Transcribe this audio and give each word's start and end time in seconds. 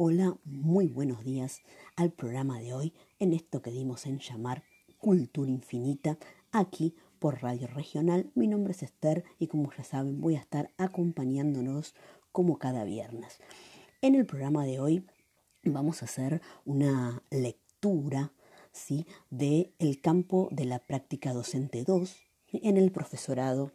Hola, 0.00 0.36
muy 0.44 0.86
buenos 0.86 1.24
días 1.24 1.62
al 1.96 2.12
programa 2.12 2.60
de 2.60 2.72
hoy 2.72 2.94
en 3.18 3.32
esto 3.32 3.62
que 3.62 3.72
dimos 3.72 4.06
en 4.06 4.20
llamar 4.20 4.62
Cultura 4.98 5.50
Infinita 5.50 6.18
aquí 6.52 6.94
por 7.18 7.42
Radio 7.42 7.66
Regional. 7.66 8.30
Mi 8.36 8.46
nombre 8.46 8.70
es 8.70 8.84
Esther 8.84 9.24
y 9.40 9.48
como 9.48 9.72
ya 9.76 9.82
saben 9.82 10.20
voy 10.20 10.36
a 10.36 10.38
estar 10.38 10.70
acompañándonos 10.78 11.96
como 12.30 12.60
cada 12.60 12.84
viernes. 12.84 13.40
En 14.00 14.14
el 14.14 14.24
programa 14.24 14.64
de 14.64 14.78
hoy 14.78 15.04
vamos 15.64 16.02
a 16.02 16.04
hacer 16.04 16.42
una 16.64 17.24
lectura 17.30 18.30
¿sí? 18.70 19.04
de 19.30 19.72
el 19.80 20.00
campo 20.00 20.48
de 20.52 20.66
la 20.66 20.78
práctica 20.78 21.32
docente 21.32 21.82
2 21.82 22.16
en 22.52 22.76
el 22.76 22.92
profesorado 22.92 23.72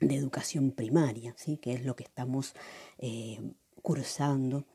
de 0.00 0.16
educación 0.16 0.72
primaria, 0.72 1.34
¿sí? 1.36 1.56
que 1.56 1.72
es 1.72 1.84
lo 1.84 1.94
que 1.94 2.02
estamos 2.02 2.52
eh, 2.98 3.38
cursando 3.80 4.66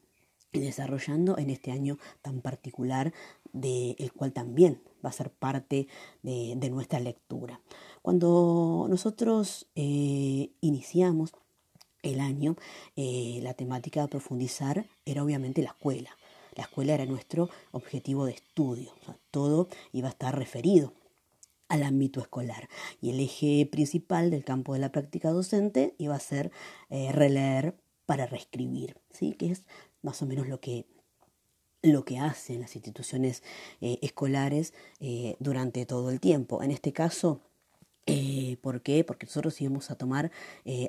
desarrollando 0.53 1.37
en 1.37 1.49
este 1.49 1.71
año 1.71 1.97
tan 2.21 2.41
particular 2.41 3.13
del 3.53 4.11
cual 4.13 4.33
también 4.33 4.81
va 5.05 5.09
a 5.09 5.13
ser 5.13 5.31
parte 5.31 5.87
de, 6.23 6.69
nuestra 6.69 6.99
lectura. 6.99 7.61
Cuando 8.01 8.87
nosotros 8.89 9.67
eh, 9.75 10.51
iniciamos 10.61 11.33
el 12.03 12.19
año, 12.19 12.55
eh, 12.95 13.39
la 13.41 13.53
temática 13.53 14.01
de 14.01 14.07
profundizar 14.07 14.85
era 15.05 15.23
obviamente 15.23 15.61
la 15.61 15.69
escuela. 15.69 16.09
La 16.55 16.63
escuela 16.63 16.93
era 16.93 17.05
nuestro 17.05 17.49
objetivo 17.71 18.25
de 18.25 18.31
estudio, 18.31 18.91
todo 19.29 19.67
iba 19.91 20.07
a 20.07 20.11
estar 20.11 20.35
referido 20.35 20.93
al 21.67 21.83
ámbito 21.83 22.19
escolar. 22.19 22.67
Y 23.01 23.11
el 23.11 23.19
eje 23.19 23.67
principal 23.71 24.31
del 24.31 24.43
campo 24.43 24.73
de 24.73 24.79
la 24.79 24.91
práctica 24.91 25.29
docente 25.29 25.93
iba 25.97 26.15
a 26.15 26.19
ser 26.19 26.51
eh, 26.89 27.11
releer 27.11 27.75
para 28.05 28.25
reescribir, 28.25 28.97
¿sí? 29.11 29.33
que 29.33 29.51
es 29.51 29.65
más 30.07 30.21
o 30.21 30.25
menos 30.25 30.47
lo 30.47 30.59
que, 30.59 30.87
lo 31.83 32.05
que 32.05 32.17
hacen 32.17 32.61
las 32.61 32.75
instituciones 32.75 33.43
eh, 33.81 33.99
escolares 34.01 34.73
eh, 34.99 35.35
durante 35.39 35.85
todo 35.85 36.09
el 36.09 36.19
tiempo. 36.19 36.63
En 36.63 36.71
este 36.71 36.93
caso, 36.93 37.41
eh, 38.09 38.55
¿Por 38.61 38.83
qué? 38.83 39.03
Porque 39.03 39.25
nosotros 39.25 39.59
íbamos 39.59 39.91
a 39.91 39.97
tomar 39.97 40.31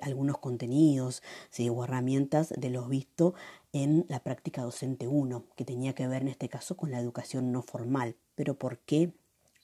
algunos 0.02 0.39
contenidos 0.39 1.20
o 1.69 1.83
herramientas 1.83 2.55
de 2.56 2.70
los 2.70 2.89
vistos 2.89 3.34
en 3.72 4.06
la 4.08 4.22
práctica 4.22 4.62
docente 4.62 5.08
1, 5.08 5.44
que 5.56 5.64
tenía 5.64 5.96
que 5.96 6.06
ver 6.06 6.22
en 6.22 6.28
este 6.28 6.48
caso 6.48 6.77
con 6.77 6.92
la 6.92 7.00
educación 7.00 7.50
no 7.50 7.62
formal. 7.62 8.14
¿Pero 8.36 8.56
por 8.56 8.78
qué? 8.78 9.14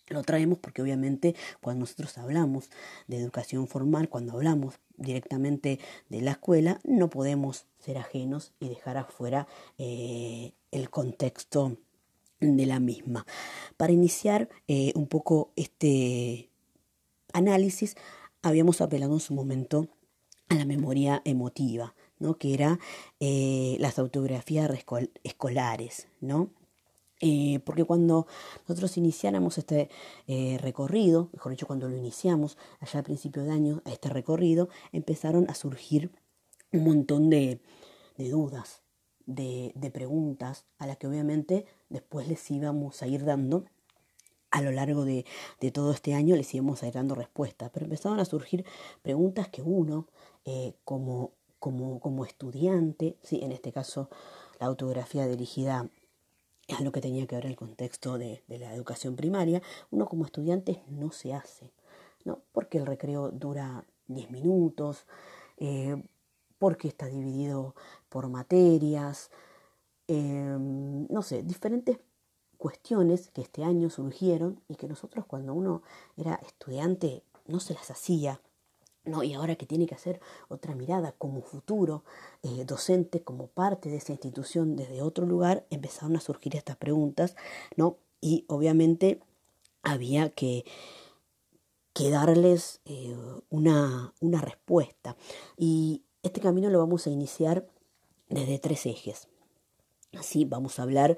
Lo 0.09 0.23
traemos 0.23 0.59
porque 0.59 0.83
obviamente 0.83 1.35
cuando 1.61 1.81
nosotros 1.81 2.19
hablamos 2.19 2.71
de 3.09 3.17
educación 3.17 3.69
formal, 3.69 4.09
cuando 4.09 4.35
hablamos 4.35 4.75
directamente 4.97 5.79
de 6.11 6.21
la 6.21 6.33
escuela, 6.33 6.79
no 6.85 7.09
podemos 7.09 7.67
ser 7.79 7.97
ajenos 7.97 8.53
y 8.61 8.69
dejar 8.69 8.99
afuera 8.99 9.47
eh, 9.79 10.53
el 10.71 10.91
contexto 10.91 11.79
de 12.41 12.67
la 12.67 12.81
misma. 12.81 13.27
Para 13.77 13.93
iniciar 13.93 14.49
eh, 14.69 14.93
un 14.95 15.07
poco 15.07 15.53
este 15.57 16.51
análisis, 17.33 17.97
habíamos 18.43 18.81
apelado 18.81 19.15
en 19.15 19.21
su 19.21 19.35
momento 19.35 19.89
a 20.49 20.55
la 20.55 20.67
memoria 20.67 21.23
emotiva, 21.25 21.95
¿no? 22.19 22.37
que 22.37 22.53
era 22.53 22.79
eh, 23.21 23.77
las 23.81 23.99
autografías 23.99 24.71
escolares, 25.23 26.09
¿no? 26.21 26.51
Eh, 27.27 27.61
porque 27.65 27.85
cuando 27.85 28.27
nosotros 28.69 28.99
iniciáramos 28.99 29.57
este 29.57 29.89
eh, 30.27 30.59
recorrido, 30.61 31.31
mejor 31.33 31.53
dicho, 31.53 31.67
cuando 31.67 31.89
lo 31.89 31.97
iniciamos 31.97 32.59
allá 32.81 33.01
a 33.01 33.03
principio 33.03 33.45
de 33.45 33.51
año, 33.51 33.81
a 33.87 33.93
este 33.93 34.11
recorrido, 34.11 34.69
empezaron 34.93 35.49
a 35.49 35.55
surgir 35.55 36.11
un 36.71 36.85
montón 36.85 37.31
de, 37.31 37.63
dudas, 38.19 38.83
de, 39.25 39.73
preguntas, 39.91 40.67
a 40.77 40.87
las 40.87 40.99
que 40.99 41.07
obviamente 41.07 41.65
después 41.89 42.29
les 42.29 42.51
íbamos 42.51 43.01
a 43.01 43.07
ir 43.07 43.25
dando 43.25 43.65
a 44.51 44.61
lo 44.61 44.71
largo 44.71 45.07
de, 45.07 45.25
todo 45.73 45.93
este 45.93 46.13
año 46.13 46.37
les 46.37 46.53
íbamos 46.53 46.83
a 46.83 46.89
ir 46.89 46.93
dando 46.93 47.15
respuestas, 47.15 47.71
pero 47.73 47.87
empezaron 47.87 48.21
a 48.21 48.27
surgir 48.27 48.67
preguntas 49.01 49.49
que 49.49 49.63
uno, 49.63 50.09
eh, 50.45 50.75
como, 50.85 51.33
como, 51.59 52.01
como 52.01 52.27
estudiante, 52.27 53.17
¿sí? 53.23 53.41
en 53.43 53.53
este 53.53 53.73
caso 53.73 54.11
la 54.61 54.67
autografía 54.67 55.27
dirigida 55.27 55.89
a 56.69 56.83
lo 56.83 56.93
que 56.93 57.01
tenía 57.01 57.27
que 57.27 57.37
ver 57.37 57.47
el 57.47 57.57
contexto 57.57 58.19
de, 58.19 58.43
la 58.49 58.75
educación 58.75 59.17
primaria, 59.17 59.63
uno 59.91 60.07
como 60.07 60.25
estudiante 60.25 60.83
no 60.89 61.11
se 61.11 61.35
hace, 61.35 61.71
¿no? 62.25 62.41
Porque 62.53 62.79
el 62.79 62.87
recreo 62.87 63.31
dura 63.31 63.85
10 64.09 64.31
minutos, 64.31 65.07
eh, 65.59 66.03
porque 66.59 66.89
está 66.89 67.07
dividido 67.07 67.75
por 68.09 68.29
materias, 68.29 69.31
em, 70.09 71.07
no 71.09 71.23
sé, 71.23 71.43
diferentes 71.43 71.99
cuestiones 72.57 73.31
que 73.31 73.43
este 73.43 73.65
año 73.65 73.91
surgieron 73.91 74.61
y 74.69 74.77
que 74.77 74.89
nosotros 74.89 75.27
cuando 75.27 75.53
uno 75.53 75.83
era 76.17 76.37
estudiante 76.37 77.23
no 77.47 77.61
se 77.61 77.75
las 77.75 77.91
hacía 77.91 78.41
¿no? 79.05 79.23
Y 79.23 79.35
ahora 79.35 79.57
que 79.57 79.67
tiene 79.67 79.87
que 79.87 79.95
hacer 79.95 80.21
otra 80.49 80.75
mirada 80.75 81.13
como 81.13 81.43
futuro 81.43 82.05
eh, 82.43 82.65
docente, 82.65 83.23
como 83.23 83.49
parte 83.49 83.89
de 83.89 83.97
esa 83.97 84.13
institución 84.13 84.77
desde 84.77 85.03
otro 85.03 85.27
lugar, 85.27 85.67
empezaron 85.71 86.17
a 86.17 86.21
surgir 86.21 86.57
estas 86.57 86.77
preguntas, 86.77 87.37
¿no? 87.77 87.99
Y 88.21 88.45
obviamente 88.49 89.21
había 89.83 90.31
que, 90.31 90.65
que 91.93 92.11
darles 92.11 92.81
eh, 92.87 93.17
una, 93.51 94.15
una 94.21 94.41
respuesta. 94.41 95.17
Y 95.57 96.03
este 96.23 96.41
camino 96.41 96.71
lo 96.71 96.79
vamos 96.79 97.07
a 97.07 97.11
iniciar 97.11 97.67
desde 98.29 98.59
tres 98.59 98.87
ejes. 98.87 99.29
Así 100.17 100.45
vamos 100.45 100.79
a 100.79 100.83
hablar 100.83 101.17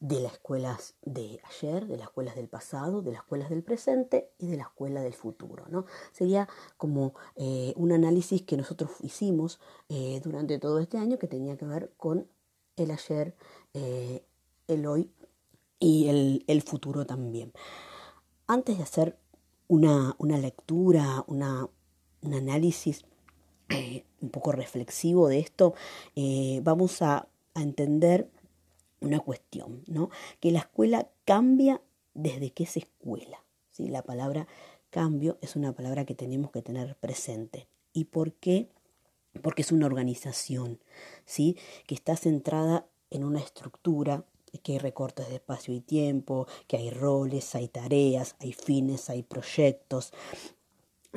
de 0.00 0.18
las 0.20 0.32
escuelas 0.32 0.94
de 1.02 1.40
ayer, 1.44 1.86
de 1.86 1.98
las 1.98 2.08
escuelas 2.08 2.34
del 2.34 2.48
pasado, 2.48 3.02
de 3.02 3.12
las 3.12 3.20
escuelas 3.20 3.50
del 3.50 3.62
presente 3.62 4.30
y 4.38 4.46
de 4.46 4.56
la 4.56 4.62
escuela 4.64 5.02
del 5.02 5.12
futuro. 5.12 5.66
¿no? 5.68 5.84
Sería 6.12 6.48
como 6.78 7.14
eh, 7.36 7.74
un 7.76 7.92
análisis 7.92 8.42
que 8.42 8.56
nosotros 8.56 8.90
hicimos 9.02 9.60
eh, 9.90 10.20
durante 10.24 10.58
todo 10.58 10.78
este 10.78 10.96
año 10.96 11.18
que 11.18 11.26
tenía 11.26 11.56
que 11.58 11.66
ver 11.66 11.92
con 11.98 12.26
el 12.76 12.90
ayer, 12.90 13.36
eh, 13.74 14.24
el 14.68 14.86
hoy 14.86 15.10
y 15.78 16.08
el, 16.46 16.62
futuro 16.62 17.04
también. 17.04 17.52
Antes 18.46 18.78
de 18.78 18.82
hacer 18.82 19.18
una, 19.68 20.16
lectura, 20.18 21.24
una, 21.26 21.68
un 22.22 22.34
análisis 22.34 23.04
un 24.20 24.30
poco 24.30 24.52
reflexivo 24.52 25.28
de 25.28 25.38
esto, 25.38 25.74
vamos 26.62 27.02
a, 27.02 27.28
a 27.54 27.62
entender 27.62 28.30
una 29.00 29.20
cuestión, 29.20 29.82
¿no? 29.86 30.10
Que 30.40 30.50
la 30.50 30.60
escuela 30.60 31.08
cambia 31.24 31.80
desde 32.14 32.50
que 32.50 32.64
es 32.64 32.76
escuela. 32.76 33.42
¿sí? 33.70 33.88
La 33.88 34.02
palabra 34.02 34.46
cambio 34.90 35.38
es 35.40 35.56
una 35.56 35.72
palabra 35.72 36.04
que 36.04 36.14
tenemos 36.14 36.50
que 36.50 36.62
tener 36.62 36.96
presente. 36.96 37.68
¿Y 37.92 38.04
por 38.04 38.32
qué? 38.32 38.68
Porque 39.42 39.62
es 39.62 39.72
una 39.72 39.86
organización, 39.86 40.80
¿sí? 41.24 41.56
Que 41.86 41.94
está 41.94 42.16
centrada 42.16 42.86
en 43.10 43.24
una 43.24 43.40
estructura, 43.40 44.24
que 44.62 44.72
hay 44.72 44.78
recortes 44.78 45.28
de 45.28 45.36
espacio 45.36 45.72
y 45.72 45.80
tiempo, 45.80 46.46
que 46.66 46.76
hay 46.76 46.90
roles, 46.90 47.54
hay 47.54 47.68
tareas, 47.68 48.34
hay 48.40 48.52
fines, 48.52 49.08
hay 49.08 49.22
proyectos, 49.22 50.12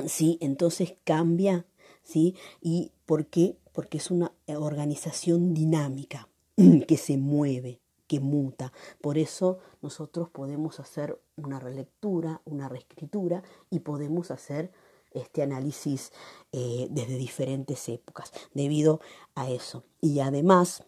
¿sí? 0.06 0.38
Entonces 0.42 0.96
cambia, 1.04 1.66
¿sí? 2.04 2.36
¿Y 2.62 2.92
por 3.06 3.26
qué? 3.26 3.58
Porque 3.72 3.98
es 3.98 4.12
una 4.12 4.32
organización 4.48 5.54
dinámica, 5.56 6.30
que 6.88 6.98
se 6.98 7.18
mueve, 7.18 7.82
que 8.08 8.20
muta. 8.20 8.72
Por 9.02 9.18
eso 9.18 9.60
nosotros 9.82 10.30
podemos 10.30 10.80
hacer 10.80 11.20
una 11.36 11.60
relectura, 11.60 12.42
una 12.46 12.70
reescritura 12.70 13.44
y 13.70 13.80
podemos 13.80 14.32
hacer 14.32 14.72
este 15.12 15.44
análisis 15.44 16.12
eh, 16.52 16.88
desde 16.90 17.18
diferentes 17.18 17.88
épocas 17.90 18.32
debido 18.54 19.00
a 19.36 19.50
eso. 19.50 19.84
Y 20.02 20.20
además 20.20 20.84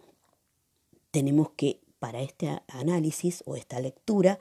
tenemos 1.12 1.52
que 1.52 1.82
para 2.00 2.22
este 2.22 2.62
análisis 2.68 3.44
o 3.48 3.56
esta 3.56 3.80
lectura 3.80 4.38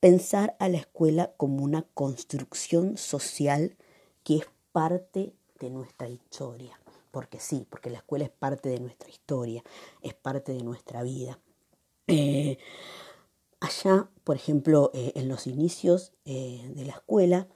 pensar 0.00 0.56
a 0.58 0.68
la 0.68 0.78
escuela 0.78 1.32
como 1.36 1.62
una 1.62 1.82
construcción 1.94 2.98
social 2.98 3.76
que 4.24 4.38
es 4.38 4.46
parte 4.72 5.32
de 5.60 5.70
nuestra 5.70 6.08
historia 6.08 6.78
porque 7.16 7.40
sí, 7.40 7.66
porque 7.70 7.88
la 7.88 7.96
escuela 7.96 8.26
es 8.26 8.30
parte 8.30 8.68
de 8.68 8.78
nuestra 8.78 9.08
historia, 9.08 9.64
es 10.02 10.12
parte 10.12 10.52
de 10.52 10.62
nuestra 10.62 11.02
vida. 11.02 11.40
Eh, 12.08 12.58
allá, 13.58 14.10
por 14.22 14.36
ejemplo, 14.36 14.90
eh, 14.92 15.12
en 15.14 15.26
los 15.26 15.46
inicios 15.46 16.12
eh, 16.26 16.70
de 16.74 16.84
la 16.84 16.92
escuela, 16.92 17.48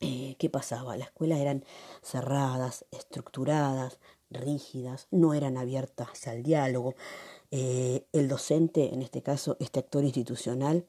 ¿qué 0.00 0.50
pasaba? 0.52 0.98
Las 0.98 1.08
escuelas 1.08 1.38
eran 1.38 1.64
cerradas, 2.02 2.84
estructuradas, 2.90 4.00
rígidas, 4.28 5.08
no 5.10 5.32
eran 5.32 5.56
abiertas 5.56 6.26
al 6.26 6.42
diálogo. 6.42 6.94
el 7.50 8.28
docente, 8.28 8.92
en 8.92 9.00
este 9.00 9.22
caso, 9.22 9.56
este 9.60 9.78
actor 9.78 10.04
institucional, 10.04 10.84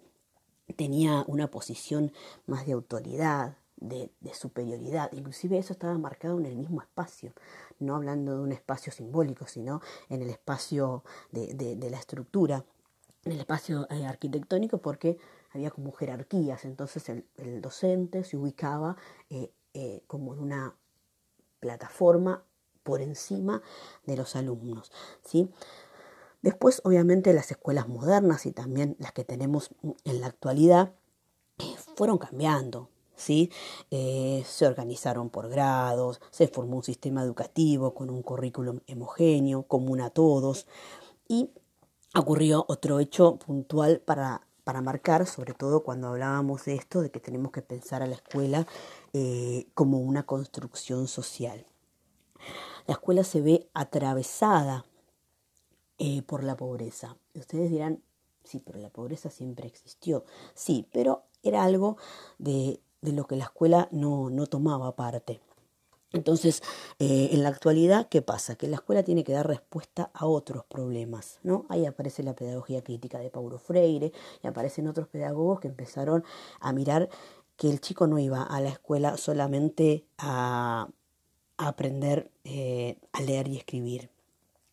tenía 0.76 1.24
una 1.28 1.50
posición 1.50 2.12
más 2.46 2.66
de 2.66 2.74
autoridad, 2.74 3.56
de, 3.82 4.34
superioridad. 4.34 5.12
Inclusive 5.12 5.58
eso 5.58 5.74
estaba 5.74 5.98
marcado 5.98 6.40
en 6.40 6.46
el 6.46 6.56
mismo 6.56 6.82
espacio. 6.82 7.34
No 7.82 7.96
hablando 7.96 8.36
de 8.36 8.42
un 8.42 8.52
espacio 8.52 8.92
simbólico, 8.92 9.48
sino 9.48 9.82
en 10.10 10.22
el 10.22 10.30
espacio 10.30 11.04
de, 11.32 11.78
la 11.90 11.98
estructura, 11.98 12.64
en 13.26 13.34
el 13.34 13.40
espacio 13.40 13.88
eh, 13.90 14.06
arquitectónico, 14.06 14.80
porque 14.80 15.18
había 15.54 15.72
como 15.72 15.92
jerarquías, 15.92 16.66
entonces 16.66 17.10
el, 17.10 17.62
docente 17.62 18.24
se 18.24 18.38
ubicaba 18.38 18.96
eh, 19.30 19.52
eh, 19.74 20.04
como 20.08 20.34
en 20.34 20.40
una 20.40 20.76
plataforma 21.60 22.44
por 22.84 23.02
encima 23.02 23.62
de 24.06 24.18
los 24.18 24.36
alumnos. 24.36 24.92
¿sí? 25.24 25.52
Después, 26.42 26.82
obviamente, 26.84 27.34
las 27.34 27.52
escuelas 27.52 27.88
modernas 27.88 28.46
y 28.46 28.52
también 28.52 28.96
las 29.00 29.12
que 29.12 29.24
tenemos 29.24 29.70
en 30.04 30.22
la 30.22 30.28
actualidad 30.28 30.94
fueron 31.96 32.18
cambiando. 32.18 32.90
¿Sí? 33.22 33.52
Eh, 33.92 34.44
se 34.46 34.66
organizaron 34.66 35.30
por 35.30 35.50
grados, 35.50 36.20
se 36.32 36.48
formó 36.48 36.78
un 36.78 36.84
sistema 36.84 37.24
educativo 37.24 37.94
con 37.94 38.10
un 38.10 38.22
currículum 38.22 38.80
homogéneo, 38.92 39.64
común 39.64 40.02
a 40.02 40.10
todos, 40.10 40.68
y 41.28 41.52
ocurrió 42.16 42.66
otro 42.68 43.00
hecho 43.00 43.38
puntual 43.38 44.02
para, 44.02 44.48
para 44.64 44.82
marcar, 44.82 45.26
sobre 45.28 45.54
todo 45.54 45.84
cuando 45.84 46.08
hablábamos 46.08 46.66
de 46.66 46.76
esto, 46.76 47.02
de 47.02 47.12
que 47.12 47.20
tenemos 47.20 47.52
que 47.52 47.62
pensar 47.62 48.02
a 48.02 48.08
la 48.08 48.16
escuela 48.16 48.68
eh, 49.14 49.68
como 49.74 50.00
una 50.00 50.24
construcción 50.24 51.08
social. 51.08 51.66
La 52.88 52.96
escuela 52.96 53.24
se 53.24 53.42
ve 53.42 53.70
atravesada 53.74 54.86
eh, 56.00 56.24
por 56.24 56.44
la 56.44 56.58
pobreza. 56.58 57.16
Ustedes 57.36 57.70
dirán, 57.70 58.02
sí, 58.44 58.60
pero 58.60 58.80
la 58.80 58.90
pobreza 58.90 59.30
siempre 59.30 59.68
existió. 59.68 60.26
Sí, 60.56 60.88
pero 60.92 61.24
era 61.44 61.64
algo 61.64 61.98
de, 62.40 62.82
de 63.02 63.14
lo 63.14 63.26
que 63.26 63.36
la 63.36 63.46
escuela 63.46 63.88
no, 63.92 64.30
no 64.30 64.48
tomaba 64.48 64.96
parte. 64.96 65.42
Entonces, 66.14 66.62
eh, 67.00 67.30
en 67.32 67.44
la 67.44 67.50
actualidad, 67.50 68.10
¿qué 68.10 68.22
pasa? 68.22 68.56
Que 68.56 68.68
la 68.68 68.76
escuela 68.76 69.04
tiene 69.04 69.24
que 69.24 69.32
dar 69.32 69.48
respuesta 69.48 70.12
a 70.14 70.26
otros 70.26 70.66
problemas, 70.66 71.40
¿no? 71.42 71.66
Ahí 71.70 71.86
aparece 71.86 72.22
la 72.22 72.36
pedagogía 72.36 72.84
crítica 72.84 73.20
de 73.20 73.30
Paulo 73.30 73.58
Freire 73.60 74.12
y 74.44 74.48
aparecen 74.48 74.88
otros 74.88 75.08
pedagogos 75.08 75.62
que 75.62 75.70
empezaron 75.70 76.26
a 76.60 76.74
mirar 76.74 77.10
que 77.56 77.70
el 77.70 77.80
chico 77.80 78.08
no 78.08 78.20
iba 78.20 78.44
a 78.44 78.60
la 78.60 78.70
escuela 78.70 79.18
solamente 79.18 80.06
a, 80.18 80.90
aprender 81.58 82.32
eh, 82.44 82.98
a 83.14 83.22
leer 83.22 83.48
y 83.48 83.58
escribir. 83.58 84.10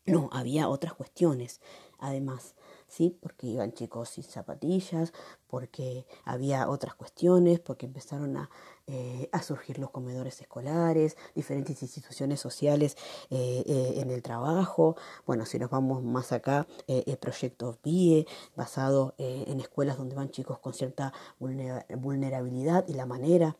No, 0.05 0.29
había 0.33 0.67
otras 0.67 0.93
cuestiones, 0.93 1.61
además. 1.99 2.55
¿Sí? 2.89 3.17
Porque 3.21 3.47
iban 3.47 3.71
chicos 3.71 4.09
sin 4.09 4.23
zapatillas, 4.23 5.13
porque 5.47 6.05
había 6.25 6.69
otras 6.69 6.95
cuestiones, 6.95 7.59
porque 7.59 7.85
empezaron 7.85 8.37
a, 8.37 8.49
eh, 8.87 9.29
surgir 9.43 9.77
los 9.77 9.91
comedores 9.91 10.41
escolares, 10.41 11.15
diferentes 11.35 11.81
instituciones 11.83 12.39
sociales 12.39 12.97
eh, 13.29 13.63
eh, 13.65 13.93
en 13.97 14.09
el 14.09 14.23
trabajo. 14.23 14.95
Bueno, 15.27 15.45
si 15.45 15.59
nos 15.59 15.69
vamos 15.69 16.03
más 16.03 16.31
acá, 16.31 16.67
el 16.87 17.17
proyecto 17.17 17.77
VIE, 17.83 18.25
basado 18.55 19.13
en 19.17 19.59
escuelas 19.59 19.97
donde 19.97 20.15
van 20.15 20.31
chicos 20.31 20.59
con 20.59 20.73
cierta 20.73 21.13
vulnerabilidad 21.39 22.87
y 22.87 22.93
la 22.93 23.05
manera 23.05 23.57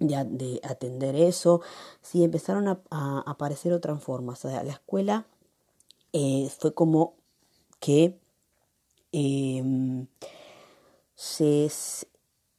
de, 0.00 0.60
atender 0.64 1.14
eso, 1.14 1.60
sí 2.02 2.24
empezaron 2.24 2.68
a, 2.68 3.22
aparecer 3.26 3.72
otras 3.72 4.02
formas. 4.02 4.44
O 4.44 4.50
sea, 4.50 4.64
la 4.64 4.72
escuela 4.72 5.26
fue 6.58 6.74
como 6.74 7.14
que 7.78 8.18
Em, 9.18 10.08
se, 11.14 11.70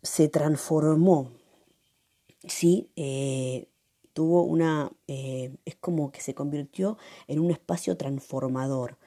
se, 0.02 0.28
transformó, 0.28 1.30
¿sí? 2.48 2.90
Eh, 2.96 3.68
tuvo 4.14 4.42
una, 4.42 4.92
eh, 5.08 5.56
es 5.66 5.76
como 5.76 6.12
que 6.12 6.20
se 6.20 6.34
convirtió 6.34 6.98
en 7.28 7.42
un 7.42 7.52
espacio 7.52 7.96
transformador, 7.96 8.98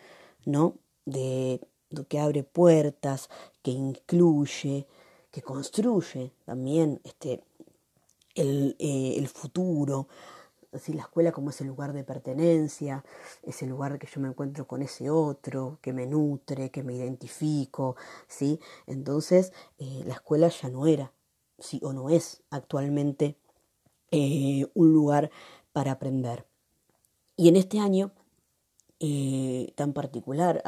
¿no? 0.45 0.77
De, 1.07 1.61
de 1.91 2.05
que 2.05 2.21
abre 2.21 2.45
puertas, 2.45 3.29
que 3.63 3.73
incluye, 3.73 4.87
que 5.33 5.43
construye 5.43 6.31
también 6.45 7.01
este, 7.03 7.43
el, 8.37 8.77
eh, 8.79 9.15
el 9.17 9.27
futuro, 9.27 10.07
la 10.73 11.03
escuela 11.03 11.33
como 11.33 11.51
ese 11.51 11.65
lugar 11.65 11.93
de 11.93 12.05
pertenencia, 12.05 13.05
ese 13.43 13.67
lugar 13.67 13.99
que 13.99 14.07
yo 14.07 14.21
me 14.21 14.29
encuentro 14.29 14.67
con 14.67 14.83
ese 14.83 15.11
otro, 15.11 15.79
que 15.83 15.93
me 15.93 16.07
nutre, 16.07 16.71
que 16.71 16.83
me 16.83 16.95
identifico, 16.95 17.97
¿sí? 18.29 18.61
Entonces, 18.87 19.53
eh, 19.79 20.03
la 20.07 20.15
escuela 20.15 20.49
ya 20.49 20.69
no 20.69 20.87
era, 20.87 21.13
sí 21.59 21.81
o 21.83 21.93
no 21.93 22.09
es 22.11 22.43
actualmente 22.51 23.37
eh, 24.11 24.67
un 24.75 24.93
lugar 24.93 25.31
para 25.73 25.93
aprender. 25.93 26.47
Y 27.37 27.49
en 27.49 27.57
este 27.57 27.81
año 27.81 28.13
eh, 29.01 29.73
tan 29.77 29.93
particular, 29.93 30.63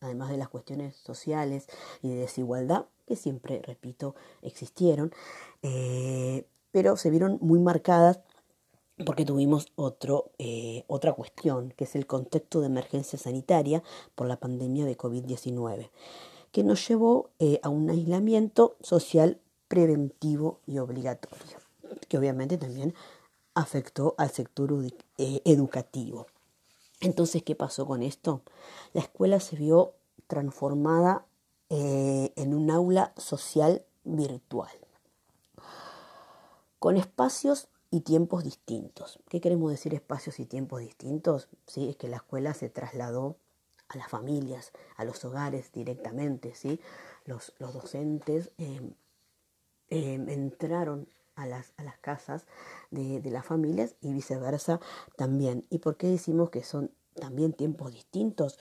además 0.00 0.30
de 0.30 0.36
las 0.36 0.48
cuestiones 0.48 0.96
sociales 0.96 1.66
y 2.02 2.08
de 2.08 2.16
desigualdad, 2.16 2.86
que 3.06 3.16
siempre, 3.16 3.62
repito, 3.62 4.14
existieron, 4.42 5.12
pero 6.72 6.96
se 6.96 7.10
vieron 7.10 7.38
muy 7.40 7.58
marcadas 7.58 8.20
porque 9.04 9.24
tuvimos 9.24 9.72
otro, 9.76 10.32
eh, 10.38 10.84
otra 10.86 11.12
cuestión, 11.12 11.72
que 11.76 11.84
es 11.84 11.94
el 11.94 12.06
contexto 12.06 12.60
de 12.60 12.66
emergencia 12.66 13.18
sanitaria 13.18 13.82
por 14.14 14.26
la 14.26 14.38
pandemia 14.38 14.84
de 14.84 14.96
COVID-19, 14.96 15.90
que 16.52 16.64
nos 16.64 16.86
llevó 16.86 17.30
eh, 17.38 17.60
a 17.62 17.68
un 17.68 17.88
aislamiento 17.90 18.76
social 18.80 19.40
preventivo 19.68 20.60
y 20.66 20.78
obligatorio, 20.78 21.58
que 22.08 22.18
obviamente 22.18 22.58
también 22.58 22.94
afectó 23.54 24.14
al 24.18 24.30
sector 24.30 24.72
eh, 25.18 25.42
educativo. 25.44 26.26
Entonces, 27.00 27.42
¿qué 27.42 27.54
pasó 27.54 27.86
con 27.86 28.02
esto? 28.02 28.42
La 28.92 29.00
escuela 29.00 29.40
se 29.40 29.56
vio 29.56 29.94
transformada 30.26 31.26
en 31.72 32.52
un 32.52 32.68
aula 32.68 33.12
social 33.16 33.84
virtual, 34.02 34.72
con 36.80 36.96
espacios 36.96 37.69
y 37.90 38.00
tiempos 38.02 38.44
distintos. 38.44 39.18
¿Qué 39.28 39.40
queremos 39.40 39.70
decir 39.70 39.94
espacios 39.94 40.38
y 40.38 40.46
tiempos 40.46 40.80
distintos? 40.80 41.48
¿Sí? 41.66 41.88
Es 41.88 41.96
que 41.96 42.08
la 42.08 42.16
escuela 42.16 42.54
se 42.54 42.68
trasladó 42.68 43.36
a 43.88 43.96
las 43.96 44.08
familias, 44.08 44.72
a 44.96 45.04
los 45.04 45.24
hogares 45.24 45.72
directamente, 45.72 46.54
¿sí? 46.54 46.80
Los, 47.24 47.52
los 47.58 47.74
docentes 47.74 48.52
em, 48.58 48.92
em, 49.88 50.28
entraron 50.28 51.08
a 51.34 51.46
las, 51.46 51.72
a 51.76 51.82
las 51.82 51.98
casas 51.98 52.46
de, 52.90 53.20
de, 53.20 53.30
las 53.30 53.44
familias 53.44 53.96
y 54.00 54.12
viceversa 54.12 54.80
también. 55.16 55.66
¿Y 55.70 55.78
por 55.78 55.96
qué 55.96 56.06
decimos 56.06 56.50
que 56.50 56.62
son 56.62 56.92
también 57.14 57.52
tiempos 57.52 57.92
distintos? 57.92 58.58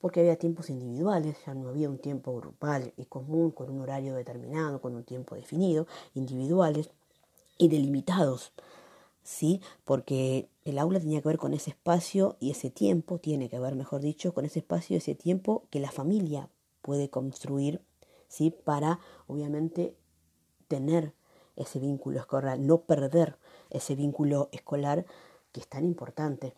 Porque 0.00 0.20
había 0.20 0.36
tiempos 0.36 0.68
individuales, 0.68 1.38
ya 1.46 1.54
no 1.54 1.70
había 1.70 1.88
un 1.88 1.98
tiempo 1.98 2.34
grupal 2.36 2.92
y 2.96 3.06
común 3.06 3.50
con 3.52 3.70
un 3.70 3.80
horario 3.80 4.14
determinado, 4.14 4.80
con 4.82 4.94
un 4.94 5.04
tiempo 5.04 5.34
definido, 5.34 5.86
individuales 6.14 6.90
y 7.60 7.68
delimitados, 7.68 8.52
¿sí? 9.22 9.60
Porque 9.84 10.48
el 10.64 10.78
aula 10.78 10.98
tenía 10.98 11.20
que 11.20 11.28
ver 11.28 11.36
con 11.36 11.52
ese 11.52 11.70
espacio 11.70 12.36
y 12.40 12.50
ese 12.50 12.70
tiempo, 12.70 13.18
tiene 13.18 13.50
que 13.50 13.60
ver, 13.60 13.74
mejor 13.74 14.00
dicho, 14.00 14.32
con 14.32 14.46
ese 14.46 14.60
espacio 14.60 14.94
y 14.94 14.96
ese 14.96 15.14
tiempo 15.14 15.64
que 15.68 15.78
la 15.78 15.90
familia 15.90 16.48
puede 16.80 17.10
construir, 17.10 17.82
¿sí? 18.28 18.50
Para, 18.50 18.98
obviamente, 19.26 19.94
tener 20.68 21.12
ese 21.54 21.78
vínculo 21.78 22.18
escolar, 22.18 22.58
no 22.58 22.78
perder 22.80 23.36
ese 23.68 23.94
vínculo 23.94 24.48
escolar 24.52 25.04
que 25.52 25.60
es 25.60 25.68
tan 25.68 25.84
importante. 25.84 26.54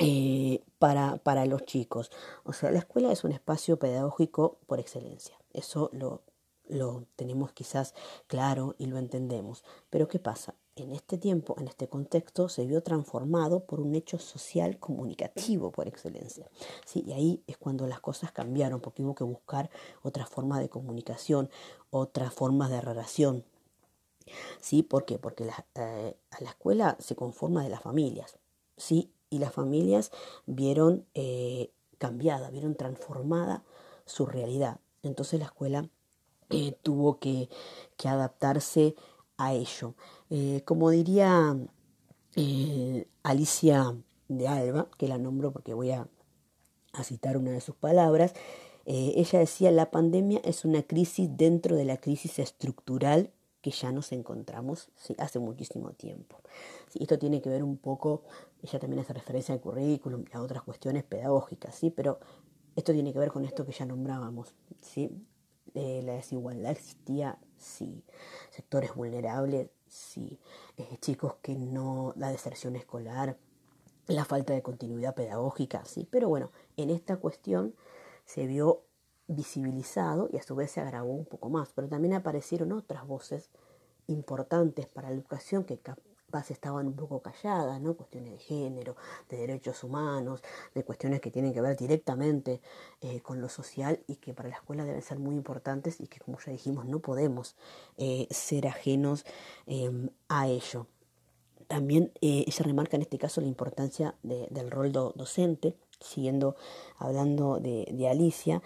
Eh, 0.00 0.60
para, 0.80 1.18
para 1.18 1.46
los 1.46 1.64
chicos. 1.66 2.10
O 2.42 2.52
sea, 2.52 2.72
la 2.72 2.80
escuela 2.80 3.12
es 3.12 3.22
un 3.22 3.30
espacio 3.30 3.78
pedagógico 3.78 4.58
por 4.66 4.80
excelencia. 4.80 5.38
Eso 5.52 5.88
lo, 5.92 6.22
lo 6.68 7.06
tenemos 7.16 7.52
quizás 7.52 7.94
claro 8.26 8.74
y 8.78 8.86
lo 8.86 8.98
entendemos. 8.98 9.64
Pero 9.90 10.08
¿qué 10.08 10.18
pasa? 10.18 10.54
En 10.76 10.92
este 10.92 11.18
tiempo, 11.18 11.54
en 11.58 11.68
este 11.68 11.88
contexto, 11.88 12.48
se 12.48 12.66
vio 12.66 12.82
transformado 12.82 13.60
por 13.64 13.80
un 13.80 13.94
hecho 13.94 14.18
social 14.18 14.78
comunicativo 14.78 15.70
por 15.70 15.86
excelencia. 15.86 16.50
¿sí? 16.84 17.04
Y 17.06 17.12
ahí 17.12 17.42
es 17.46 17.58
cuando 17.58 17.86
las 17.86 18.00
cosas 18.00 18.32
cambiaron, 18.32 18.80
porque 18.80 19.04
hubo 19.04 19.14
que 19.14 19.24
buscar 19.24 19.70
otra 20.02 20.26
forma 20.26 20.58
de 20.58 20.68
comunicación, 20.68 21.48
otras 21.90 22.34
formas 22.34 22.70
de 22.70 22.80
relación. 22.80 23.44
¿Sí? 24.60 24.82
¿Por 24.82 25.04
qué? 25.04 25.18
Porque 25.18 25.44
la, 25.44 25.64
eh, 25.76 26.16
la 26.40 26.50
escuela 26.50 26.96
se 26.98 27.14
conforma 27.14 27.62
de 27.62 27.68
las 27.68 27.82
familias. 27.82 28.38
¿sí? 28.76 29.12
Y 29.30 29.38
las 29.38 29.52
familias 29.52 30.10
vieron 30.46 31.06
eh, 31.14 31.70
cambiada, 31.98 32.50
vieron 32.50 32.74
transformada 32.74 33.62
su 34.06 34.26
realidad. 34.26 34.80
Entonces 35.02 35.38
la 35.38 35.46
escuela 35.46 35.88
eh, 36.50 36.76
tuvo 36.82 37.18
que, 37.18 37.48
adaptarse 38.04 38.94
a 39.38 39.54
ello. 39.54 39.94
Eh, 40.30 40.62
como 40.64 40.90
diría 40.90 41.56
eh, 42.36 43.08
Alicia 43.22 43.96
de 44.28 44.48
Alba, 44.48 44.88
que 44.98 45.08
la 45.08 45.18
nombro 45.18 45.52
porque 45.52 45.74
voy 45.74 45.90
a, 45.90 46.08
citar 47.02 47.36
una 47.36 47.50
de 47.50 47.60
sus 47.60 47.74
palabras, 47.74 48.34
ella 48.86 49.40
decía, 49.40 49.72
la 49.72 49.90
pandemia 49.90 50.40
es 50.44 50.64
una 50.64 50.82
crisis 50.82 51.28
dentro 51.32 51.74
de 51.74 51.84
la 51.84 51.96
crisis 51.96 52.38
estructural 52.38 53.32
que 53.62 53.70
ya 53.70 53.90
nos 53.90 54.12
encontramos 54.12 54.90
hace 55.18 55.38
muchísimo 55.40 55.92
tiempo. 55.92 56.36
esto 56.94 57.18
tiene 57.18 57.40
que 57.40 57.48
ver 57.48 57.64
un 57.64 57.78
poco, 57.78 58.22
ella 58.62 58.78
también 58.78 59.00
hace 59.00 59.14
referencia 59.14 59.54
al 59.54 59.60
currículum 59.60 60.24
y 60.30 60.36
a 60.36 60.42
otras 60.42 60.62
cuestiones 60.62 61.02
pedagógicas, 61.02 61.74
¿sí? 61.74 61.90
pero 61.90 62.20
esto 62.76 62.92
tiene 62.92 63.12
que 63.12 63.18
ver 63.18 63.30
con 63.30 63.44
esto 63.44 63.64
que 63.64 63.72
ya 63.72 63.86
nombrábamos. 63.86 64.54
¿sí? 64.80 65.10
Eh, 65.74 66.02
la 66.04 66.14
desigualdad 66.14 66.72
existía, 66.72 67.38
sí. 67.58 68.04
Sectores 68.50 68.94
vulnerables, 68.94 69.70
sí. 69.88 70.38
Eh, 70.76 70.96
chicos 71.00 71.34
que 71.42 71.56
no, 71.56 72.12
la 72.16 72.28
deserción 72.28 72.76
escolar, 72.76 73.36
la 74.06 74.24
falta 74.24 74.52
de 74.52 74.62
continuidad 74.62 75.14
pedagógica, 75.14 75.84
sí. 75.84 76.06
Pero 76.10 76.28
bueno, 76.28 76.50
en 76.76 76.90
esta 76.90 77.16
cuestión 77.16 77.74
se 78.24 78.46
vio 78.46 78.82
visibilizado 79.26 80.28
y 80.32 80.36
a 80.36 80.42
su 80.42 80.54
vez 80.54 80.70
se 80.70 80.80
agravó 80.80 81.12
un 81.12 81.26
poco 81.26 81.50
más. 81.50 81.70
Pero 81.74 81.88
también 81.88 82.14
aparecieron 82.14 82.72
otras 82.72 83.06
voces 83.06 83.50
importantes 84.06 84.86
para 84.86 85.08
la 85.08 85.16
educación 85.16 85.64
que 85.64 85.80
estaban 86.40 86.86
un 86.86 86.94
poco 86.94 87.20
calladas, 87.22 87.80
¿no? 87.80 87.94
Cuestiones 87.94 88.32
de 88.32 88.38
género, 88.38 88.96
de 89.28 89.36
derechos 89.38 89.84
humanos, 89.84 90.42
de 90.74 90.84
cuestiones 90.84 91.20
que 91.20 91.30
tienen 91.30 91.52
que 91.52 91.60
ver 91.60 91.76
directamente 91.76 92.60
eh, 93.00 93.20
con 93.20 93.40
lo 93.40 93.48
social 93.48 94.00
y 94.06 94.16
que 94.16 94.34
para 94.34 94.48
la 94.48 94.56
escuela 94.56 94.84
deben 94.84 95.02
ser 95.02 95.18
muy 95.18 95.34
importantes 95.34 96.00
y 96.00 96.06
que, 96.06 96.18
como 96.18 96.38
ya 96.38 96.52
dijimos, 96.52 96.86
no 96.86 97.00
podemos 97.00 97.56
eh, 97.96 98.26
ser 98.30 98.66
ajenos 98.66 99.24
em, 99.66 100.10
a 100.28 100.48
ello. 100.48 100.86
También 101.68 102.12
eh, 102.20 102.44
se 102.50 102.62
remarca 102.62 102.96
en 102.96 103.02
este 103.02 103.18
caso 103.18 103.40
la 103.40 103.46
importancia 103.46 104.14
del 104.22 104.70
rol 104.70 104.92
docente, 104.92 105.76
siguiendo 105.98 106.56
hablando 106.98 107.58
de 107.58 108.08
Alicia, 108.08 108.62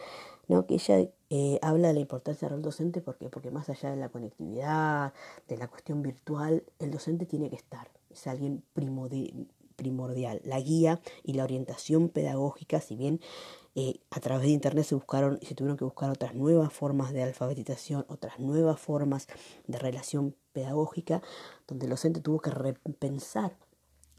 ¿no? 0.49 0.67
que 0.67 0.75
ella 0.75 1.09
eh, 1.31 1.59
habla 1.62 1.88
de 1.88 1.95
la 1.95 2.00
importancia 2.00 2.49
del 2.49 2.62
docente 2.62 3.00
porque, 3.00 3.28
porque 3.28 3.50
más 3.50 3.69
allá 3.69 3.90
de 3.90 3.97
la 3.97 4.09
conectividad, 4.09 5.12
de 5.47 5.57
la 5.57 5.69
cuestión 5.69 6.02
virtual, 6.02 6.64
el 6.78 6.90
docente 6.90 7.26
tiene 7.26 7.50
que 7.50 7.57
estar, 7.57 7.90
es 8.11 8.26
alguien 8.26 8.64
primordial. 8.73 10.40
La 10.45 10.59
guía 10.59 11.00
y 11.23 11.35
la 11.35 11.45
orientación 11.45 12.09
pedagógica, 12.09 12.81
si 12.81 12.97
bien 12.97 13.21
eh, 13.76 14.00
a 14.11 14.19
través 14.19 14.47
de 14.47 14.52
Internet 14.52 14.87
se 14.87 14.97
buscaron 14.97 15.38
y 15.40 15.47
se 15.47 15.55
tuvieron 15.55 15.76
que 15.76 15.85
buscar 15.85 16.11
otras 16.11 16.35
nuevas 16.35 16.73
formas 16.73 17.12
de 17.12 17.23
alfabetización, 17.23 18.05
otras 18.09 18.40
nuevas 18.40 18.81
formas 18.81 19.28
de 19.69 19.78
relación 19.78 20.35
pedagógica, 20.52 21.23
donde 21.69 21.87
el 21.87 21.90
docente 21.90 22.21
tuvo 22.21 22.40
que 22.40 22.50
repensar 22.50 23.57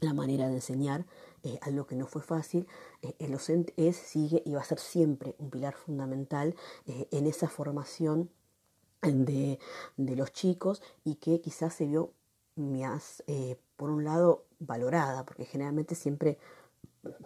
la 0.00 0.14
manera 0.14 0.48
de 0.48 0.54
enseñar, 0.54 1.04
eh, 1.42 1.58
algo 1.62 1.86
que 1.86 1.96
no 1.96 2.06
fue 2.06 2.22
fácil, 2.22 2.66
eh, 3.02 3.14
el 3.18 3.32
docente 3.32 3.72
es, 3.76 3.96
sigue 3.96 4.42
y 4.44 4.52
va 4.52 4.60
a 4.60 4.64
ser 4.64 4.78
siempre 4.78 5.34
un 5.38 5.50
pilar 5.50 5.74
fundamental 5.74 6.54
eh, 6.86 7.08
en 7.10 7.26
esa 7.26 7.48
formación 7.48 8.30
de, 9.02 9.58
de, 9.96 10.16
los 10.16 10.32
chicos 10.32 10.82
y 11.04 11.14
que 11.16 11.40
quizás 11.40 11.74
se 11.74 11.86
vio 11.86 12.12
más, 12.56 13.22
por 13.76 13.88
un 13.88 14.04
lado, 14.04 14.44
valorada, 14.58 15.24
porque 15.24 15.46
generalmente 15.46 15.94
siempre 15.94 16.38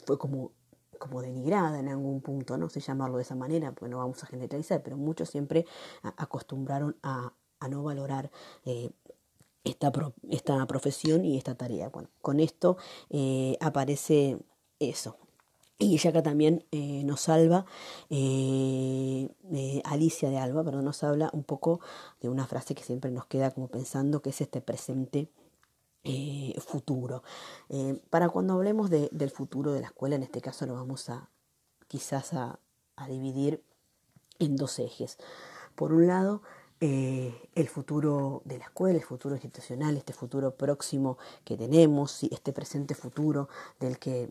fue 0.06 0.18
como 0.18 0.52
como 1.00 1.21
denigrada 1.21 1.80
en 1.80 1.88
algún 1.88 2.21
punto, 2.21 2.56
no 2.56 2.71
sé 2.71 2.78
llamarlo 2.80 3.16
de 3.16 3.25
esa 3.25 3.35
manera, 3.35 3.73
porque 3.73 3.90
no 3.90 3.99
vamos 3.99 4.23
a 4.23 4.26
generalizar, 4.26 4.83
pero 4.83 4.97
muchos 4.97 5.28
siempre 5.28 5.66
acostumbraron 6.02 6.97
a, 7.02 7.35
a 7.59 7.68
no 7.68 7.83
valorar 7.83 8.30
esta, 9.64 9.90
esta 10.30 10.66
profesión 10.66 11.25
y 11.25 11.37
esta 11.37 11.54
tarea. 11.54 11.88
Bueno, 11.88 12.11
con 12.21 12.38
esto 12.40 12.76
eh, 13.11 13.56
aparece 13.61 14.38
eso. 14.78 15.16
Y 15.78 15.94
ella 15.94 16.11
acá 16.11 16.23
también 16.23 16.64
eh, 16.71 17.02
nos 17.04 17.23
salva, 17.23 17.66
eh, 18.09 19.28
Alicia 19.85 20.30
de 20.30 20.38
Alba, 20.38 20.62
perdón, 20.62 20.85
nos 20.85 21.02
habla 21.02 21.30
un 21.33 21.42
poco 21.42 21.80
de 22.21 22.28
una 22.28 22.47
frase 22.47 22.76
que 22.76 22.85
siempre 22.85 23.11
nos 23.11 23.26
queda 23.26 23.50
como 23.50 23.66
pensando, 23.66 24.23
que 24.23 24.30
es 24.30 24.40
este 24.40 24.61
presente 24.61 25.30
futuro. 26.59 27.23
para 28.11 28.28
cuando 28.28 28.52
hablemos 28.52 28.90
del 28.90 29.30
futuro 29.30 29.73
de 29.73 29.80
la 29.80 29.87
escuela, 29.87 30.16
en 30.16 30.23
este 30.23 30.42
caso 30.42 30.66
lo 30.66 30.75
vamos 30.75 31.09
a 31.09 31.30
quizás 31.88 32.35
a 32.35 32.59
dividir 33.09 33.64
en 34.38 34.56
dos 34.56 34.78
ejes. 34.78 35.18
Por 35.75 35.92
un 35.92 36.06
lado, 36.06 36.42
eh, 36.87 37.33
el 37.55 37.69
futuro 37.71 38.43
de 38.45 38.59
la 38.59 38.64
escuela, 38.64 38.99
el 38.99 39.05
futuro 39.05 39.35
institucional, 39.35 39.97
este 39.97 40.12
futuro 40.12 40.55
próximo 40.55 41.17
que 41.43 41.57
tenemos, 41.57 42.25
este 42.25 42.53
presente 42.53 42.95
futuro 42.95 43.49
del 43.81 43.99
que, 43.99 44.31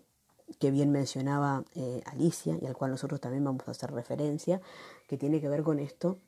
que 0.59 0.69
bien 0.69 0.91
mencionaba 0.91 1.63
eh, 1.73 2.03
Alicia 2.05 2.55
y 2.61 2.67
al 2.67 2.77
cual 2.77 2.91
nosotros 2.91 3.19
también 3.19 3.43
vamos 3.43 3.67
a 3.67 3.71
hacer 3.71 3.91
referencia, 3.91 4.61
que 5.07 5.17
tiene 5.17 5.41
que 5.41 5.49
ver 5.49 5.63
con 5.63 5.79
esto 5.79 6.19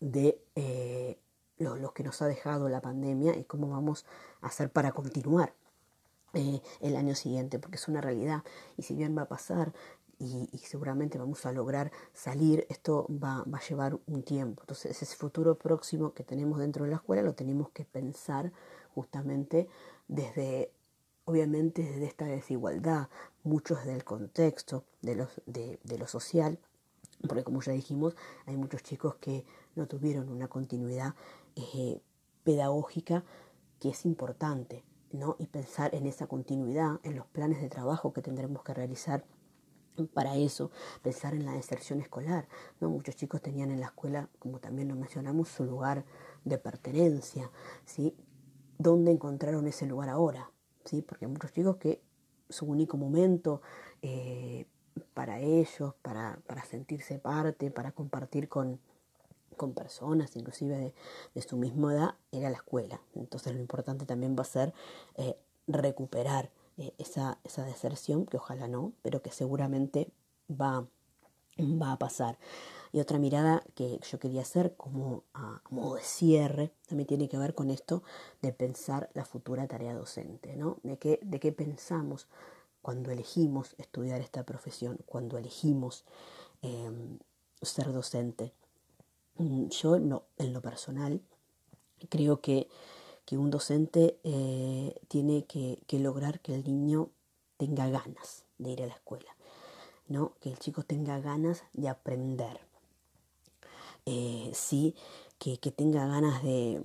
de 0.00 0.42
eh, 0.56 1.20
lo, 1.58 1.94
que 1.94 2.02
nos 2.02 2.20
ha 2.20 2.26
dejado 2.26 2.68
la 2.68 2.80
pandemia 2.80 3.36
y 3.36 3.44
cómo 3.44 3.68
vamos 3.68 4.06
a 4.40 4.48
hacer 4.48 4.72
para 4.72 4.90
continuar 4.90 5.54
el 6.32 6.96
año 6.96 7.14
siguiente, 7.14 7.60
porque 7.60 7.76
es 7.76 7.86
una 7.86 8.00
realidad. 8.00 8.42
Y 8.76 8.82
si 8.82 8.96
bien 8.96 9.16
va 9.16 9.22
a 9.22 9.28
pasar 9.28 9.72
y, 10.18 10.48
seguramente 10.58 11.18
vamos 11.18 11.44
a 11.46 11.52
lograr 11.52 11.92
salir, 12.12 12.66
esto 12.68 13.06
va, 13.10 13.44
va, 13.44 13.58
a 13.58 13.68
llevar 13.68 13.98
un 14.06 14.22
tiempo. 14.22 14.62
Entonces 14.62 15.02
ese 15.02 15.16
futuro 15.16 15.56
próximo 15.56 16.14
que 16.14 16.24
tenemos 16.24 16.58
dentro 16.58 16.84
de 16.84 16.90
la 16.90 16.96
escuela 16.96 17.22
lo 17.22 17.34
tenemos 17.34 17.70
que 17.70 17.84
pensar 17.84 18.52
justamente 18.94 19.68
desde, 20.08 20.70
obviamente 21.24 21.82
desde 21.82 22.06
esta 22.06 22.24
desigualdad, 22.26 23.08
muchos 23.42 23.78
desde 23.78 23.94
el 23.94 24.04
contexto 24.04 24.84
de, 25.02 25.16
los, 25.16 25.28
de, 25.46 25.78
de 25.82 25.98
lo 25.98 26.06
social, 26.06 26.58
porque 27.26 27.44
como 27.44 27.60
ya 27.62 27.72
dijimos, 27.72 28.16
hay 28.46 28.56
muchos 28.56 28.82
chicos 28.82 29.16
que 29.16 29.44
no 29.74 29.86
tuvieron 29.86 30.28
una 30.28 30.48
continuidad 30.48 31.14
eh, 31.56 32.00
pedagógica 32.44 33.24
que 33.80 33.90
es 33.90 34.04
importante, 34.04 34.84
¿no? 35.12 35.36
Y 35.38 35.46
pensar 35.46 35.94
en 35.94 36.06
esa 36.06 36.26
continuidad, 36.26 37.00
en 37.02 37.16
los 37.16 37.26
planes 37.26 37.60
de 37.60 37.68
trabajo 37.68 38.12
que 38.12 38.22
tendremos 38.22 38.62
que 38.62 38.74
realizar 38.74 39.24
para 40.12 40.36
eso, 40.36 40.70
pensar 41.02 41.34
en 41.34 41.44
la 41.44 41.52
deserción 41.52 42.00
escolar. 42.00 42.48
¿no? 42.80 42.90
Muchos 42.90 43.16
chicos 43.16 43.42
tenían 43.42 43.70
en 43.70 43.80
la 43.80 43.86
escuela, 43.86 44.28
como 44.38 44.58
también 44.58 44.88
lo 44.88 44.96
mencionamos, 44.96 45.48
su 45.48 45.64
lugar 45.64 46.04
de 46.44 46.58
pertenencia. 46.58 47.50
¿sí? 47.84 48.14
¿Dónde 48.78 49.12
encontraron 49.12 49.66
ese 49.66 49.86
lugar 49.86 50.08
ahora? 50.08 50.50
¿sí? 50.84 51.02
Porque 51.02 51.26
muchos 51.26 51.52
chicos 51.52 51.76
que 51.76 52.02
su 52.48 52.66
único 52.66 52.96
momento 52.96 53.62
eh, 54.02 54.66
para 55.14 55.40
ellos, 55.40 55.94
para, 56.02 56.38
para, 56.46 56.64
sentirse 56.64 57.18
parte, 57.18 57.70
para 57.70 57.92
compartir 57.92 58.48
con, 58.48 58.80
con 59.56 59.72
personas, 59.74 60.36
inclusive 60.36 60.94
de, 61.34 61.42
su 61.42 61.56
misma 61.56 61.94
edad, 61.94 62.14
era 62.32 62.50
la 62.50 62.56
escuela. 62.56 63.00
Entonces 63.14 63.54
lo 63.54 63.60
importante 63.60 64.06
también 64.06 64.36
va 64.38 64.42
a 64.42 64.46
ser 64.46 64.72
eh, 65.16 65.36
recuperar 65.66 66.50
eh, 66.76 66.94
esa, 66.98 67.38
esa 67.44 67.64
deserción, 67.64 68.26
que 68.26 68.36
ojalá 68.36 68.68
no, 68.68 68.92
pero 69.02 69.22
que 69.22 69.30
seguramente 69.30 70.10
va, 70.50 70.86
va 71.58 71.92
a 71.92 71.98
pasar. 71.98 72.38
Y 72.92 73.00
otra 73.00 73.18
mirada 73.18 73.64
que 73.74 73.98
yo 74.08 74.18
quería 74.20 74.42
hacer 74.42 74.76
como 74.76 75.24
modo 75.70 75.96
de 75.96 76.02
cierre 76.02 76.72
también 76.86 77.08
tiene 77.08 77.28
que 77.28 77.38
ver 77.38 77.54
con 77.54 77.70
esto 77.70 78.04
de 78.40 78.52
pensar 78.52 79.10
la 79.14 79.24
futura 79.24 79.66
tarea 79.66 79.94
docente, 79.94 80.54
¿no? 80.56 80.78
De 80.84 80.96
qué, 80.96 81.18
de 81.22 81.40
qué 81.40 81.50
pensamos 81.50 82.28
cuando 82.82 83.10
elegimos 83.10 83.74
estudiar 83.78 84.20
esta 84.20 84.44
profesión, 84.44 84.98
cuando 85.06 85.38
elegimos 85.38 86.04
em, 86.62 87.18
ser 87.62 87.92
docente. 87.92 88.52
Mm, 89.38 89.68
yo 89.70 89.96
en 89.96 90.52
lo 90.52 90.62
personal 90.62 91.20
creo 92.08 92.40
que 92.40 92.68
que 93.24 93.38
un 93.38 93.50
docente 93.50 94.18
eh, 94.24 94.94
tiene 95.08 95.44
que, 95.44 95.78
lograr 95.98 96.40
que 96.40 96.54
el 96.54 96.64
niño 96.64 97.10
tenga 97.56 97.88
ganas 97.88 98.44
de 98.58 98.70
ir 98.70 98.82
a 98.82 98.86
la 98.86 98.94
escuela, 98.94 99.36
¿no? 100.08 100.34
que 100.40 100.50
el 100.50 100.58
chico 100.58 100.82
tenga 100.82 101.20
ganas 101.20 101.64
de 101.72 101.88
aprender, 101.88 102.60
eh, 104.06 104.50
sí, 104.52 104.94
que, 105.38 105.56
tenga 105.56 106.06
ganas 106.06 106.42
de 106.42 106.82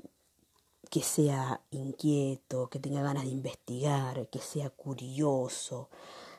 que 0.90 1.02
sea 1.02 1.62
inquieto, 1.72 2.70
que 2.70 2.80
tenga 2.80 3.02
ganas 3.02 3.24
de 3.24 3.30
investigar, 3.30 4.28
que 4.30 4.40
sea 4.40 4.70
curioso, 4.70 5.90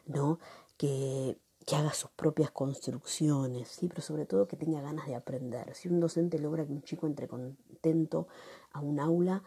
¿no? 0.07 0.39
que, 0.77 1.37
que 1.67 1.77
haga 1.77 1.93
sus 1.93 2.11
propias 2.11 2.51
construcciones, 2.51 3.69
¿sí? 3.69 3.89
pero 3.89 4.03
sobre 4.03 4.27
todo 4.27 4.49
que 4.49 4.57
tenga 4.57 4.81
ganas 4.81 5.07
de 5.07 5.15
aprender. 5.15 5.75
Si 5.75 5.89
un 5.89 6.01
docente 6.01 6.39
logra 6.39 6.67
que 6.67 6.73
un 6.73 6.83
chico 6.83 7.07
entre 7.07 7.29
contento 7.29 8.27
a 8.73 8.81
un 8.81 8.99
aula, 8.99 9.43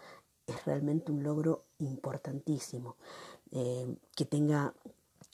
es 0.47 0.65
realmente 0.65 1.12
un 1.12 1.23
logro 1.23 1.65
importantísimo, 1.79 2.95
eh, 3.51 3.95
que 4.15 4.25
tenga 4.25 4.73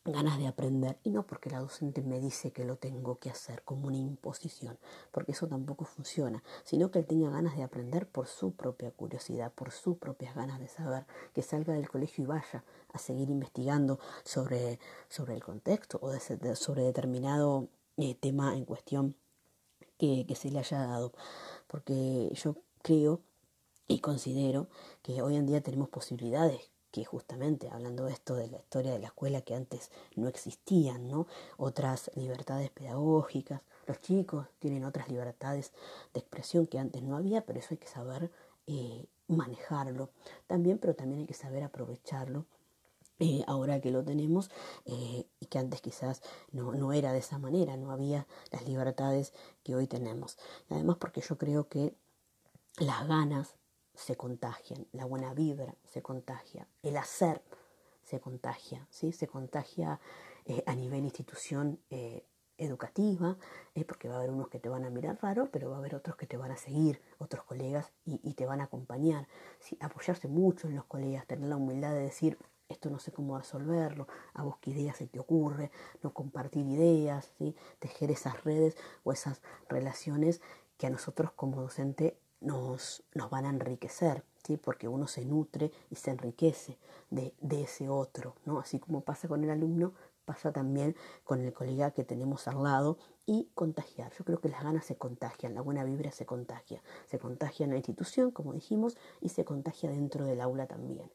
ganas 0.06 0.40
de 0.40 0.48
aprender 0.48 0.98
y 1.04 1.10
no 1.10 1.26
porque 1.26 1.50
la 1.50 1.60
docente 1.60 2.02
me 2.02 2.20
dice 2.20 2.52
que 2.52 2.64
lo 2.64 2.78
tengo 2.78 3.20
que 3.20 3.30
hacer 3.30 3.64
como 3.64 3.88
una 3.88 3.98
imposición, 3.98 4.78
porque 5.12 5.34
eso 5.34 5.48
tampoco 5.48 5.86
funciona, 5.86 6.44
sino 6.64 6.90
que 6.92 7.00
él 7.00 7.06
tenga 7.06 7.30
ganas 7.30 7.56
de 7.56 7.64
aprender 7.64 8.08
por 8.08 8.28
su 8.28 8.54
propia 8.54 8.92
curiosidad, 8.92 9.52
por 9.54 9.72
sus 9.72 9.98
propias 9.98 10.36
ganas 10.36 10.60
de 10.60 10.68
saber, 10.68 11.06
que 11.34 11.42
salga 11.42 11.74
del 11.74 11.90
colegio 11.90 12.24
y 12.24 12.28
vaya 12.28 12.64
a 12.94 12.98
seguir 12.98 13.30
investigando 13.30 14.00
sobre, 14.24 14.80
sobre 15.10 15.36
el 15.36 15.44
contexto 15.44 16.00
o 16.02 16.12
sobre 16.56 16.84
determinado 16.84 17.68
eh, 17.98 18.16
tema 18.16 18.56
en 18.56 18.66
cuestión 18.66 19.16
que, 19.98 20.26
que 20.28 20.36
se 20.36 20.50
le 20.50 20.60
haya 20.60 20.80
dado, 20.80 21.14
porque 21.68 22.32
yo 22.34 22.56
creo 22.82 23.22
Y 23.92 24.02
considero 24.02 24.68
que 25.02 25.24
hoy 25.24 25.36
en 25.36 25.48
día 25.48 25.62
tenemos 25.62 25.90
posibilidades 25.90 26.70
que 26.92 27.06
justamente 27.06 27.70
hablando 27.70 28.06
de 28.06 28.14
esto 28.14 28.36
de 28.36 28.48
la 28.48 28.60
historia 28.60 28.92
de 28.92 29.00
la 29.00 29.08
escuela 29.08 29.42
que 29.42 29.56
antes 29.56 29.90
no 30.16 30.28
existían, 30.28 31.08
¿no? 31.08 31.26
Otras 31.58 32.12
libertades 32.14 32.70
pedagógicas, 32.70 33.62
los 33.88 34.00
chicos 34.00 34.46
tienen 34.60 34.86
otras 34.86 35.10
libertades 35.10 35.74
de 36.14 36.20
expresión 36.20 36.68
que 36.68 36.78
antes 36.78 37.02
no 37.02 37.18
había, 37.18 37.48
pero 37.48 37.58
eso 37.58 37.70
hay 37.72 37.78
que 37.78 37.88
saber 37.88 38.32
eh, 38.68 39.08
manejarlo 39.28 40.12
también, 40.46 40.78
pero 40.78 40.94
también 40.94 41.22
hay 41.22 41.28
que 41.28 41.34
saber 41.34 41.64
aprovecharlo 41.64 42.46
eh, 43.18 43.44
ahora 43.48 43.82
que 43.82 43.90
lo 43.90 44.04
tenemos 44.04 44.52
eh, 44.86 45.26
y 45.40 45.48
que 45.48 45.58
antes 45.58 45.82
quizás 45.82 46.22
no, 46.52 46.76
no, 46.76 46.94
era 46.94 47.12
de 47.12 47.20
esa 47.20 47.40
manera, 47.40 47.76
no 47.76 47.90
había 47.90 48.28
las 48.52 48.68
libertades 48.68 49.34
que 49.64 49.76
hoy 49.76 49.88
tenemos. 49.88 50.38
además 50.70 50.98
porque 51.00 51.22
yo 51.22 51.40
creo 51.40 51.68
que 51.68 51.96
las 52.78 53.08
ganas 53.08 53.56
se 54.00 54.16
contagian, 54.16 54.88
la 54.94 55.06
buena 55.06 55.34
vibra 55.34 55.76
se 55.84 56.02
contagia, 56.02 56.68
el 56.84 56.96
hacer 56.96 57.42
se 58.04 58.20
contagia, 58.20 58.88
¿sí? 58.90 59.12
se 59.12 59.28
contagia 59.28 60.00
eh, 60.46 60.64
a 60.66 60.74
nivel 60.74 61.04
institución 61.04 61.80
eh, 61.90 62.26
educativa, 62.58 63.38
eh, 63.76 63.84
porque 63.84 64.08
va 64.08 64.16
a 64.16 64.18
haber 64.20 64.32
unos 64.32 64.48
que 64.48 64.60
te 64.60 64.70
van 64.70 64.86
a 64.86 64.90
mirar 64.90 65.20
raro, 65.22 65.50
pero 65.52 65.70
va 65.70 65.76
a 65.76 65.80
haber 65.80 65.96
otros 65.96 66.16
que 66.16 66.26
te 66.28 66.38
van 66.38 66.52
a 66.52 66.58
seguir, 66.58 67.02
otros 67.18 67.44
colegas, 67.44 67.92
y, 68.06 68.34
te 68.34 68.46
van 68.46 68.62
a 68.62 68.66
acompañar. 68.66 69.28
Apoyarse 69.82 70.28
mucho 70.28 70.68
en 70.68 70.76
los 70.76 70.86
colegas, 70.86 71.28
tener 71.28 71.50
la 71.50 71.58
humildad 71.58 71.94
de 71.94 72.00
decir, 72.00 72.38
esto 72.70 72.90
no 72.90 73.00
sé 73.00 73.12
cómo 73.12 73.38
resolverlo, 73.38 74.08
a 74.34 74.44
vos 74.44 74.58
qué 74.62 74.72
ideas 74.72 74.98
se 74.98 75.08
te 75.08 75.20
ocurre, 75.20 75.72
no 76.02 76.14
compartir 76.14 76.66
ideas, 76.66 77.32
¿sí? 77.38 77.56
tejer 77.80 78.12
esas 78.12 78.44
redes 78.44 78.78
o 79.04 79.12
esas 79.12 79.42
relaciones 79.68 80.42
que 80.78 80.88
a 80.88 80.90
nosotros 80.90 81.32
como 81.34 81.62
docente 81.62 82.18
nos, 82.42 83.04
nos 83.14 83.30
van 83.30 83.46
a 83.46 83.50
enriquecer, 83.50 84.24
¿sí? 84.44 84.58
porque 84.58 84.88
uno 84.88 85.08
se 85.08 85.26
nutre 85.26 85.72
y 85.90 85.96
se 85.96 86.12
enriquece 86.12 86.78
de, 87.10 87.34
de, 87.42 87.64
ese 87.64 87.90
otro, 87.90 88.36
¿no? 88.46 88.60
así 88.60 88.80
como 88.80 89.02
pasa 89.02 89.28
con 89.28 89.44
el 89.44 89.50
alumno, 89.50 89.94
pasa 90.30 90.52
también 90.52 90.96
con 91.24 91.42
el 91.42 91.52
colega 91.54 91.90
que 91.90 92.04
tenemos 92.04 92.48
al 92.48 92.62
lado 92.62 93.00
y 93.26 93.50
contagiar. 93.56 94.12
Yo 94.16 94.24
creo 94.24 94.40
que 94.40 94.48
las 94.48 94.64
ganas 94.64 94.86
se 94.86 94.96
contagian, 94.96 95.56
la 95.56 95.62
buena 95.62 95.84
vibra 95.84 96.12
se 96.12 96.28
contagia, 96.28 96.84
se 97.08 97.18
contagia 97.18 97.64
en 97.64 97.72
la 97.72 97.78
institución, 97.78 98.30
como 98.30 98.54
dijimos, 98.54 98.96
y 99.22 99.30
se 99.30 99.44
contagia 99.44 99.90
dentro 99.90 100.26
del 100.26 100.40
aula 100.42 100.68
también. 100.68 101.12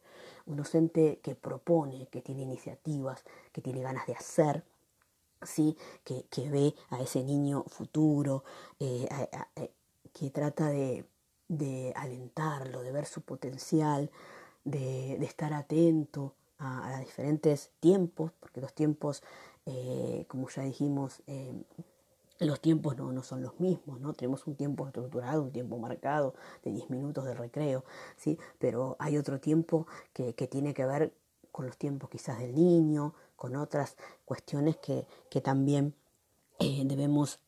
Un 0.46 0.56
docente 0.56 1.20
que 1.22 1.36
propone, 1.36 2.08
que 2.08 2.22
tiene 2.22 2.42
iniciativas, 2.42 3.22
que 3.52 3.62
tiene 3.62 3.82
ganas 3.82 4.04
de 4.08 4.14
hacer, 4.14 4.64
¿sí? 5.42 5.76
que, 6.02 6.24
que 6.28 6.50
ve 6.50 6.74
a 6.90 7.00
ese 7.00 7.22
niño 7.22 7.62
futuro, 7.68 8.42
eh, 8.80 9.08
que 10.12 10.30
trata 10.30 10.68
de, 10.70 11.04
de 11.48 11.92
alentarlo, 11.96 12.82
de 12.82 12.92
ver 12.92 13.06
su 13.06 13.22
potencial, 13.22 14.10
de, 14.64 15.14
estar 15.24 15.52
atento 15.52 16.34
a, 16.58 16.98
diferentes 17.00 17.70
tiempos, 17.80 18.32
porque 18.40 18.60
los 18.60 18.72
tiempos, 18.74 19.22
eh, 19.66 20.24
como 20.28 20.48
ya 20.48 20.62
dijimos, 20.62 21.22
eh, 21.26 21.52
los 22.40 22.60
tiempos 22.60 22.96
no, 22.96 23.12
no, 23.12 23.22
son 23.22 23.42
los 23.42 23.58
mismos, 23.60 24.00
¿no? 24.00 24.12
Tenemos 24.12 24.46
un 24.46 24.56
tiempo 24.56 24.86
estructurado, 24.86 25.42
un 25.42 25.52
tiempo 25.52 25.78
marcado 25.78 26.34
de 26.64 26.72
10 26.72 26.90
minutos 26.90 27.24
de 27.24 27.34
recreo, 27.34 27.84
¿sí? 28.16 28.38
Pero 28.58 28.96
hay 28.98 29.16
otro 29.16 29.38
tiempo 29.40 29.86
que, 30.12 30.34
que, 30.34 30.48
tiene 30.48 30.74
que 30.74 30.84
ver 30.84 31.14
con 31.52 31.66
los 31.66 31.76
tiempos 31.76 32.10
quizás 32.10 32.38
del 32.38 32.54
niño, 32.54 33.14
con 33.36 33.56
otras 33.56 33.96
cuestiones 34.24 34.76
que, 34.78 35.06
que 35.30 35.40
también 35.40 35.94
eh, 36.60 36.82
debemos 36.84 37.40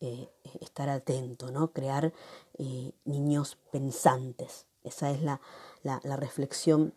estar 0.61 0.89
atentos, 0.89 1.53
¿no? 1.53 1.73
crear 1.73 2.13
eh, 2.59 2.93
niños 3.05 3.59
pensantes. 3.71 4.67
Esa 4.85 5.11
es 5.11 5.23
la, 5.23 5.41
la, 5.83 6.17
reflexión 6.17 6.95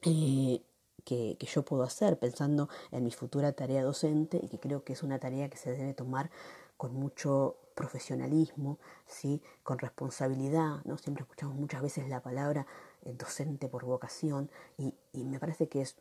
que, 0.00 0.62
que, 1.04 1.36
yo 1.40 1.64
puedo 1.64 1.82
hacer 1.82 2.18
pensando 2.18 2.68
en 2.92 3.02
mi 3.04 3.10
futura 3.10 3.52
tarea 3.52 3.82
docente 3.82 4.38
y 4.42 4.48
que 4.48 4.60
creo 4.60 4.84
que 4.84 4.92
es 4.92 5.02
una 5.02 5.18
tarea 5.18 5.48
que 5.48 5.56
se 5.56 5.72
debe 5.72 5.92
tomar 5.92 6.30
con 6.76 6.94
mucho 6.94 7.56
profesionalismo, 7.74 8.78
¿sí? 9.06 9.42
con 9.64 9.78
responsabilidad. 9.78 10.84
¿no? 10.84 10.98
Siempre 10.98 11.22
escuchamos 11.22 11.56
muchas 11.56 11.82
veces 11.82 12.08
la 12.08 12.22
palabra 12.22 12.66
docente 13.02 13.68
por 13.68 13.84
vocación 13.84 14.50
y, 14.78 14.94
y 15.12 15.24
me 15.24 15.40
parece 15.40 15.68
que 15.68 15.80
es 15.80 15.96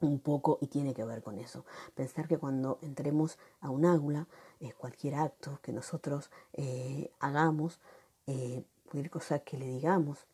un 0.00 0.20
poco 0.20 0.58
y 0.60 0.68
tiene 0.68 0.94
que 0.94 1.04
ver 1.04 1.22
con 1.22 1.38
eso. 1.38 1.64
Pensar 1.94 2.28
que 2.28 2.38
cuando 2.38 2.78
entremos 2.82 3.38
a 3.60 3.70
un 3.70 3.84
aula, 3.84 4.26
eh, 4.60 4.72
cualquier 4.76 5.16
acto 5.16 5.58
que 5.62 5.72
nosotros 5.72 6.30
eh, 6.52 7.10
hagamos, 7.20 7.80
eh, 8.28 8.62
cualquier 8.84 9.10
cosa 9.10 9.40
que 9.40 9.58
le 9.58 9.66
digamos 9.66 10.26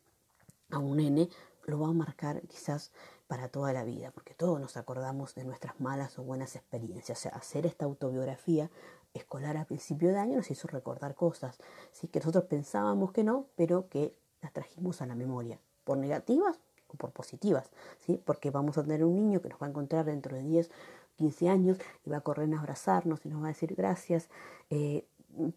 a 0.69 0.77
un 0.77 0.97
nene, 0.97 1.29
lo 1.65 1.79
va 1.79 1.87
a 1.87 1.93
marcar 1.93 2.41
quizás 2.43 2.91
para 3.27 3.49
toda 3.49 3.73
la 3.73 3.83
vida, 3.83 4.11
porque 4.11 4.35
todos 4.35 4.59
nos 4.59 4.77
acordamos 4.77 5.33
de 5.33 5.43
nuestras 5.45 5.79
malas 5.79 6.19
o 6.19 6.23
buenas 6.23 6.55
experiencias. 6.55 7.17
O 7.17 7.21
sea, 7.21 7.31
hacer 7.31 7.65
esta 7.65 7.85
autobiografía 7.85 8.69
escolar 9.15 9.57
a 9.57 9.65
principio 9.65 10.09
de 10.09 10.19
año 10.19 10.37
nos 10.37 10.51
hizo 10.51 10.67
recordar 10.67 11.15
cosas, 11.15 11.57
¿sí? 11.91 12.07
que 12.07 12.19
nosotros 12.19 12.43
pensábamos 12.43 13.11
que 13.11 13.23
no, 13.23 13.47
pero 13.55 13.89
que 13.89 14.15
las 14.43 14.53
trajimos 14.53 15.01
a 15.01 15.07
la 15.07 15.15
memoria, 15.15 15.59
por 15.83 15.97
negativas 15.97 16.59
por 16.95 17.11
positivas, 17.11 17.69
¿sí? 17.99 18.21
porque 18.23 18.51
vamos 18.51 18.77
a 18.77 18.83
tener 18.83 19.03
un 19.03 19.15
niño 19.15 19.41
que 19.41 19.49
nos 19.49 19.61
va 19.61 19.67
a 19.67 19.69
encontrar 19.69 20.05
dentro 20.05 20.35
de 20.35 20.43
10, 20.43 20.71
15 21.17 21.49
años 21.49 21.77
y 22.05 22.09
va 22.09 22.17
a 22.17 22.21
correr 22.21 22.53
a 22.53 22.59
abrazarnos 22.59 23.25
y 23.25 23.29
nos 23.29 23.41
va 23.41 23.45
a 23.45 23.49
decir 23.49 23.75
gracias, 23.75 24.29
eh, 24.69 25.05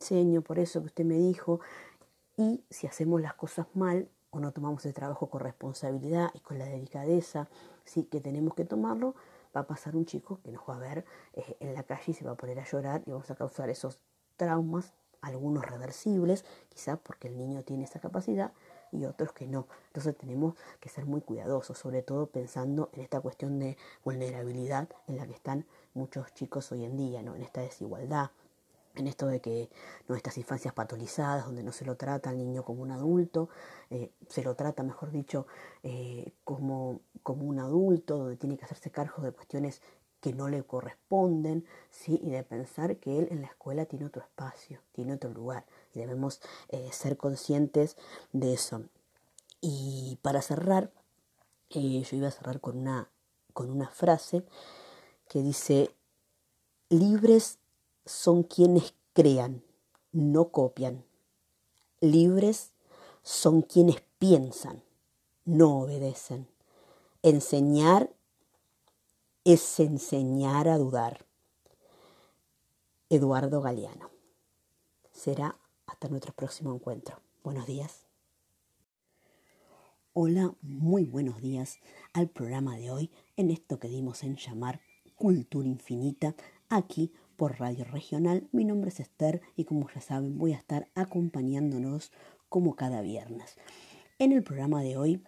señor, 0.01 0.43
por 0.43 0.59
eso 0.59 0.81
que 0.81 0.87
usted 0.87 1.05
me 1.05 1.17
dijo. 1.17 1.61
Y 2.39 2.65
si 2.71 2.87
hacemos 2.87 3.21
las 3.21 3.35
cosas 3.35 3.67
mal 3.75 4.09
o 4.31 4.39
no 4.39 4.53
tomamos 4.53 4.87
el 4.87 4.95
trabajo 4.95 5.29
con 5.29 5.41
responsabilidad 5.41 6.31
y 6.35 6.41
con 6.41 6.59
la 6.59 6.67
delicadeza 6.67 7.49
¿sí? 7.85 8.05
que 8.05 8.21
tenemos 8.21 8.55
que 8.55 8.65
tomarlo, 8.65 9.15
va 9.55 9.63
a 9.63 9.67
pasar 9.67 9.97
un 9.97 10.07
chico 10.07 10.41
que 10.45 10.53
nos 10.53 10.63
va 10.69 10.77
a 10.77 10.79
ver 10.79 11.05
eh, 11.35 11.57
en 11.59 11.75
la 11.75 11.83
calle 11.83 12.05
y 12.07 12.15
se 12.15 12.25
va 12.25 12.33
a 12.33 12.37
poner 12.37 12.61
a 12.61 12.65
llorar 12.65 13.03
y 13.07 13.11
vamos 13.11 13.31
a 13.31 13.35
causar 13.35 13.71
esos 13.71 13.99
traumas, 14.37 14.93
algunos 15.21 15.67
reversibles, 15.67 16.45
quizás 16.69 16.99
porque 17.01 17.27
el 17.27 17.37
niño 17.37 17.65
tiene 17.65 17.85
esa 17.85 17.99
capacidad, 17.99 18.53
y 18.93 19.05
otros 19.05 19.33
que 19.33 19.47
no. 19.47 19.67
Entonces 19.89 20.17
tenemos 20.17 20.55
que 20.81 20.89
ser 20.89 21.07
muy 21.07 21.21
cuidadosos, 21.21 21.79
sobre 21.79 22.03
todo 22.03 22.27
pensando 22.27 22.91
en 22.93 23.03
esta 23.03 23.21
cuestión 23.21 23.59
de 23.59 23.77
vulnerabilidad 24.05 24.89
en 25.07 25.17
la 25.17 25.27
que 25.27 25.35
están 25.35 25.67
muchos 25.95 26.33
chicos 26.35 26.71
hoy 26.73 26.85
en 26.85 26.97
día, 26.97 27.23
¿no? 27.23 27.35
en 27.35 27.43
esta 27.43 27.61
desigualdad, 27.61 28.31
en 28.99 29.07
esto 29.07 29.27
de 29.27 29.41
que 29.41 29.71
nuestras 30.09 30.37
infancias 30.39 30.75
patolizadas, 30.75 31.45
donde 31.45 31.63
no 31.63 31.73
se 31.73 31.85
lo 31.85 31.97
trata 31.97 32.31
al 32.31 32.39
niño 32.39 32.65
como 32.65 32.83
un 32.83 32.91
adulto, 32.91 33.49
eh, 33.91 34.13
se 34.29 34.43
lo 34.43 34.55
trata, 34.55 34.83
mejor 34.83 35.11
dicho, 35.11 35.47
eh, 35.83 36.33
como, 36.45 37.01
como 37.23 37.45
un 37.45 37.59
adulto, 37.59 38.19
donde 38.19 38.37
tiene 38.37 38.57
que 38.57 38.65
hacerse 38.65 38.91
cargo 38.91 39.23
de 39.23 39.33
cuestiones 39.33 39.83
que 40.21 40.33
no 40.33 40.49
le 40.49 40.65
corresponden, 40.65 41.65
¿sí? 41.91 42.21
y 42.23 42.31
de 42.31 42.43
pensar 42.43 42.97
que 42.97 43.19
él 43.19 43.29
en 43.31 43.43
la 43.43 43.47
escuela 43.47 43.87
tiene 43.87 44.07
otro 44.07 44.23
espacio, 44.23 44.81
tiene 44.93 45.15
otro 45.15 45.31
lugar, 45.31 45.65
y 45.95 46.01
debemos 46.01 46.41
eh, 46.69 46.89
ser 46.93 47.17
conscientes 47.17 47.97
de 48.33 48.53
eso. 48.53 48.83
Y 49.61 50.19
para 50.23 50.43
cerrar, 50.43 50.91
yo 51.71 52.17
iba 52.17 52.29
a 52.29 52.33
cerrar 52.33 52.61
con 52.61 52.79
una, 52.79 53.09
con 53.53 53.71
una 53.71 53.89
frase 53.89 54.45
que 55.29 55.43
dice, 55.43 55.95
libres 56.89 57.59
son 58.09 58.43
quienes 58.43 58.95
crean, 59.13 59.63
no 60.13 60.49
copian. 60.49 61.05
Libres 62.01 62.73
son 63.23 63.61
quienes 63.61 64.01
piensan, 64.19 64.83
no 65.45 65.81
obedecen. 65.81 66.49
Enseñar 67.23 68.11
es 69.45 69.79
enseñar 69.79 70.69
a 70.69 70.79
dudar. 70.79 71.27
Eduardo 73.11 73.61
Galeano. 73.61 74.11
Será 75.13 75.59
hasta 75.87 76.09
nuestro 76.09 76.33
próximo 76.33 76.75
encuentro. 76.75 77.21
Buenos 77.45 77.67
días. 77.67 78.07
Hola, 80.15 80.55
muy 80.63 81.05
buenos 81.05 81.43
días 81.43 81.79
al 82.15 82.29
programa 82.29 82.77
de 82.77 82.91
hoy 82.91 83.11
en 83.37 83.51
esto 83.51 83.79
que 83.79 83.89
dimos 83.89 84.23
en 84.23 84.37
llamar 84.37 84.81
Cultura 85.15 85.69
Infinita 85.69 86.35
aquí 86.71 87.13
por 87.39 87.61
Radio 87.61 87.85
Regional. 87.85 88.49
Mi 88.51 88.65
nombre 88.65 88.91
es 88.91 88.99
Esther 88.99 89.41
y 89.57 89.65
como 89.65 89.89
ya 89.95 90.01
saben 90.01 90.37
voy 90.37 90.53
a 90.53 90.57
estar 90.57 90.91
acompañándonos 90.97 92.13
como 92.49 92.75
cada 92.75 93.01
viernes. 93.01 93.57
En 94.19 94.33
el 94.33 94.43
programa 94.43 94.83
de 94.83 94.97
hoy 94.97 95.23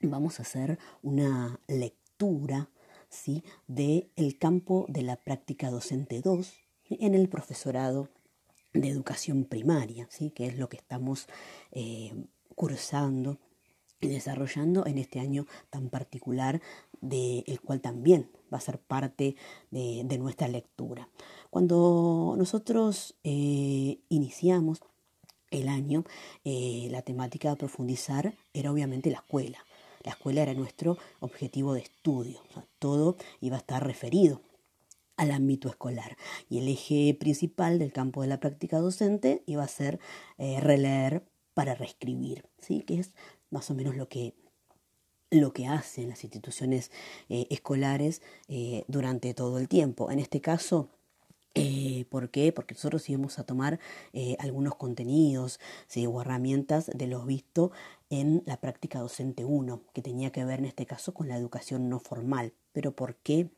vamos 0.00 0.38
a 0.38 0.42
hacer 0.42 0.78
una 1.02 1.60
lectura 1.66 2.70
¿sí? 3.08 3.42
del 3.66 4.12
el 4.14 4.38
campo 4.38 4.86
de 4.88 5.02
la 5.02 5.16
práctica 5.16 5.68
docente 5.68 6.22
2 6.22 6.54
en 6.90 7.14
el 7.14 7.28
profesorado 7.28 8.08
de 8.72 8.88
educación 8.88 9.44
primaria, 9.44 10.06
¿sí? 10.10 10.30
que 10.30 10.46
es 10.46 10.56
lo 10.56 10.68
que 10.68 10.76
estamos 10.76 11.26
eh, 11.72 12.14
cursando 12.54 13.40
y 14.00 14.06
desarrollando 14.06 14.86
en 14.86 14.98
este 14.98 15.18
año 15.18 15.46
tan 15.70 15.88
particular, 15.90 16.62
del 17.00 17.60
cual 17.60 17.80
también 17.80 18.30
va 18.52 18.58
a 18.58 18.62
ser 18.62 18.78
parte 18.78 19.36
de, 19.70 20.18
nuestra 20.18 20.48
lectura. 20.48 21.08
Cuando 21.50 22.34
nosotros 22.36 23.14
eh, 23.24 23.98
iniciamos 24.08 24.80
el 25.50 25.68
año, 25.68 26.04
eh, 26.44 26.88
la 26.90 27.02
temática 27.02 27.52
a 27.52 27.56
profundizar 27.56 28.34
era 28.52 28.72
obviamente 28.72 29.10
la 29.10 29.18
escuela. 29.18 29.58
La 30.04 30.12
escuela 30.12 30.42
era 30.42 30.54
nuestro 30.54 30.96
objetivo 31.20 31.74
de 31.74 31.80
estudio, 31.80 32.40
todo 32.78 33.16
iba 33.40 33.56
a 33.56 33.60
estar 33.60 33.84
referido 33.84 34.40
al 35.16 35.32
ámbito 35.32 35.68
escolar. 35.68 36.16
Y 36.48 36.58
el 36.58 36.68
eje 36.68 37.14
principal 37.18 37.78
del 37.78 37.92
campo 37.92 38.22
de 38.22 38.28
la 38.28 38.40
práctica 38.40 38.78
docente 38.78 39.42
iba 39.46 39.64
a 39.64 39.68
ser 39.68 39.98
eh, 40.38 40.60
releer 40.60 41.28
para 41.52 41.74
reescribir, 41.74 42.46
¿sí? 42.58 42.82
que 42.82 43.00
es 43.00 43.14
más 43.50 43.70
o 43.70 43.74
menos 43.74 43.96
lo 43.96 44.08
que, 44.08 44.34
lo 45.30 45.52
que 45.52 45.66
hacen 45.66 46.08
las 46.08 46.24
instituciones 46.24 46.90
eh, 47.28 47.46
escolares 47.50 48.22
durante 48.86 49.34
todo 49.34 49.58
el 49.58 49.68
tiempo. 49.68 50.10
En 50.10 50.18
este 50.18 50.40
caso, 50.40 50.88
eh, 51.60 52.04
¿Por 52.08 52.30
qué? 52.30 52.52
Porque 52.52 52.74
nosotros 52.74 53.08
íbamos 53.08 53.40
a 53.40 53.44
tomar 53.44 53.80
eh, 54.12 54.36
algunos 54.38 54.76
contenidos 54.76 55.58
o 56.06 56.20
herramientas 56.20 56.86
de 56.94 57.08
los 57.08 57.26
vistos 57.26 57.72
en 58.10 58.44
la 58.46 58.58
práctica 58.58 59.00
docente 59.00 59.44
1, 59.44 59.82
que 59.92 60.00
tenía 60.00 60.30
que 60.30 60.44
ver 60.44 60.60
en 60.60 60.66
este 60.66 60.86
caso 60.86 61.12
con 61.14 61.26
la 61.26 61.36
educación 61.36 61.88
no 61.88 61.98
formal. 61.98 62.52
¿Pero 62.72 62.92
por 62.92 63.16
qué? 63.16 63.48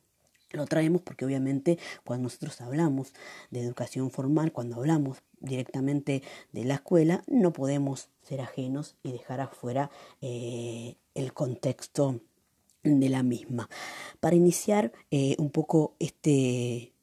Lo 0.52 0.66
traemos 0.66 1.02
porque 1.02 1.24
obviamente 1.24 1.78
cuando 2.04 2.24
nosotros 2.24 2.60
hablamos 2.60 3.12
de 3.50 3.60
educación 3.60 4.10
formal, 4.10 4.52
cuando 4.52 4.76
hablamos 4.76 5.18
directamente 5.40 6.22
de 6.52 6.64
la 6.64 6.74
escuela, 6.74 7.22
no 7.26 7.52
podemos 7.52 8.08
ser 8.22 8.40
ajenos 8.40 8.96
y 9.02 9.12
dejar 9.12 9.40
afuera 9.40 9.90
eh, 10.20 10.96
el 11.14 11.32
contexto 11.32 12.20
de 12.82 13.08
la 13.08 13.22
misma. 13.22 13.68
Para 14.20 14.36
iniciar 14.36 14.92
un 15.10 15.50
poco 15.50 15.94
este, 15.98 16.94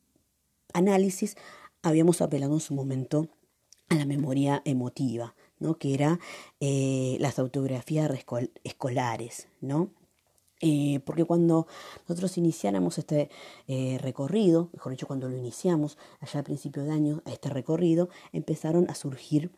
análisis, 0.73 1.35
habíamos 1.81 2.21
apelado 2.21 2.53
en 2.53 2.59
su 2.59 2.73
momento 2.73 3.29
a 3.89 3.95
la 3.95 4.05
memoria 4.05 4.61
emotiva, 4.65 5.35
¿no? 5.59 5.77
que 5.77 5.93
era 5.93 6.19
eh, 6.59 7.17
las 7.19 7.39
autografías 7.39 8.11
escolares, 8.63 9.47
¿no? 9.61 9.89
Eh, 10.59 11.01
porque 11.05 11.23
cuando 11.23 11.67
nosotros 12.07 12.37
iniciáramos 12.37 12.97
este 12.97 13.29
eh, 13.67 13.99
recorrido, 14.01 14.69
mejor 14.73 14.91
dicho, 14.91 15.05
cuando 15.05 15.29
lo 15.29 15.37
iniciamos 15.37 15.97
allá 16.19 16.39
a 16.39 16.43
principio 16.43 16.83
de 16.83 16.91
año, 16.91 17.21
a 17.25 17.31
este 17.31 17.49
recorrido, 17.49 18.09
empezaron 18.31 18.89
a 18.89 18.95
surgir 18.95 19.51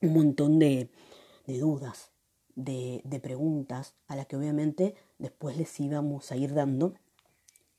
un 0.00 0.12
montón 0.12 0.58
de, 0.58 0.88
dudas, 1.46 2.10
de, 2.54 3.20
preguntas, 3.22 3.94
a 4.06 4.14
las 4.14 4.26
que 4.26 4.36
obviamente 4.36 4.94
después 5.18 5.56
les 5.56 5.80
íbamos 5.80 6.30
a 6.30 6.36
ir 6.36 6.54
dando 6.54 6.94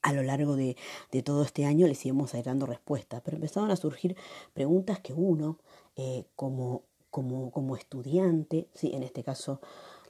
a 0.02 0.12
lo 0.12 0.22
largo 0.22 0.54
de, 0.54 0.76
todo 1.24 1.42
este 1.42 1.64
año 1.64 1.86
les 1.86 2.04
íbamos 2.04 2.34
a 2.34 2.38
ir 2.38 2.44
dando 2.44 2.66
respuestas, 2.66 3.22
pero 3.24 3.36
empezaron 3.36 3.70
a 3.70 3.76
surgir 3.76 4.16
preguntas 4.52 5.00
que 5.00 5.14
uno, 5.14 5.58
eh, 5.96 6.24
como, 6.36 6.82
como, 7.10 7.50
como 7.50 7.76
estudiante, 7.76 8.68
¿sí? 8.74 8.92
en 8.94 9.02
este 9.02 9.24
caso 9.24 9.60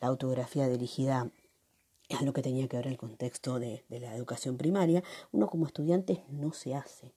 la 0.00 0.08
autografía 0.08 0.68
dirigida 0.68 1.30
a 2.10 2.22
lo 2.22 2.32
que 2.32 2.42
tenía 2.42 2.68
que 2.68 2.76
ver 2.76 2.86
el 2.86 2.96
contexto 2.96 3.58
de, 3.58 3.84
la 3.88 4.14
educación 4.14 4.56
primaria, 4.56 5.02
uno 5.32 5.46
como 5.48 5.66
estudiante 5.66 6.24
no 6.30 6.52
se 6.52 6.74
hace, 6.74 7.12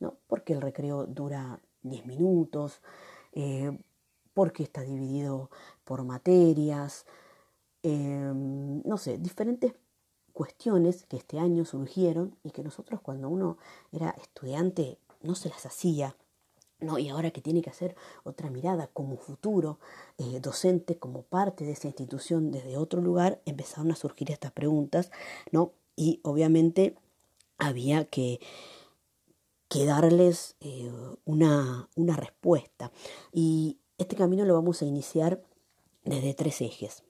¿no? 0.00 0.16
porque 0.26 0.52
el 0.52 0.60
recreo 0.60 1.06
dura 1.06 1.60
10 1.82 2.06
minutos, 2.06 2.80
eh, 3.32 3.76
porque 4.34 4.62
está 4.62 4.82
dividido 4.82 5.50
por 5.84 6.04
materias, 6.04 7.06
eh, 7.82 8.32
no 8.34 8.96
sé, 8.96 9.18
diferentes 9.18 9.74
cuestiones 10.32 11.04
que 11.06 11.16
este 11.16 11.38
año 11.38 11.64
surgieron 11.64 12.36
y 12.42 12.50
que 12.50 12.62
nosotros 12.62 13.00
cuando 13.00 13.28
uno 13.28 13.58
era 13.92 14.10
estudiante 14.10 14.98
no 15.20 15.34
se 15.34 15.50
las 15.50 15.66
hacía. 15.66 16.16
No, 16.82 16.98
y 16.98 17.08
ahora 17.08 17.30
que 17.30 17.40
tiene 17.40 17.62
que 17.62 17.70
hacer 17.70 17.94
otra 18.24 18.50
mirada 18.50 18.88
como 18.88 19.16
futuro 19.16 19.78
eh, 20.18 20.40
docente, 20.40 20.98
como 20.98 21.22
parte 21.22 21.64
de 21.64 21.72
esa 21.72 21.86
institución 21.86 22.50
desde 22.50 22.76
otro 22.76 23.00
lugar, 23.00 23.40
empezaron 23.46 23.92
a 23.92 23.96
surgir 23.96 24.32
estas 24.32 24.50
preguntas, 24.50 25.12
¿no? 25.52 25.72
Y 25.94 26.20
obviamente 26.24 26.96
había 27.56 28.04
que, 28.04 28.40
que 29.68 29.86
darles 29.86 30.56
eh, 30.60 30.92
una, 31.24 31.88
una 31.94 32.16
respuesta. 32.16 32.90
Y 33.32 33.78
este 33.98 34.16
camino 34.16 34.44
lo 34.44 34.54
vamos 34.54 34.82
a 34.82 34.84
iniciar 34.84 35.40
desde 36.04 36.34
tres 36.34 36.60
ejes. 36.60 37.04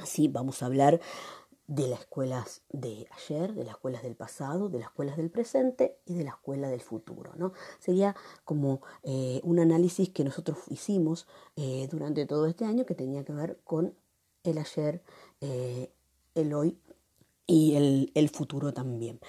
Así 0.00 0.26
vamos 0.26 0.62
a 0.62 0.66
hablar 0.66 1.00
de 1.70 1.86
las 1.86 2.00
escuelas 2.00 2.62
de 2.72 3.06
ayer, 3.16 3.54
de 3.54 3.62
las 3.62 3.74
escuelas 3.74 4.02
del 4.02 4.16
pasado, 4.16 4.68
de 4.68 4.80
las 4.80 4.88
escuelas 4.88 5.16
del 5.16 5.30
presente 5.30 5.98
y 6.04 6.14
de 6.14 6.24
la 6.24 6.30
escuela 6.30 6.68
del 6.68 6.80
futuro. 6.80 7.32
¿no? 7.36 7.52
Sería 7.78 8.16
como 8.44 8.82
eh, 9.04 9.40
un 9.44 9.60
análisis 9.60 10.08
que 10.08 10.24
nosotros 10.24 10.58
hicimos 10.68 11.28
eh, 11.54 11.86
durante 11.88 12.26
todo 12.26 12.46
este 12.46 12.64
año 12.64 12.86
que 12.86 12.96
tenía 12.96 13.24
que 13.24 13.32
ver 13.32 13.60
con 13.62 13.94
el 14.42 14.58
ayer, 14.58 15.04
eh, 15.40 15.92
el 16.34 16.54
hoy 16.54 16.76
y 17.46 17.76
el, 18.16 18.28
futuro 18.30 18.74
también. 18.74 19.20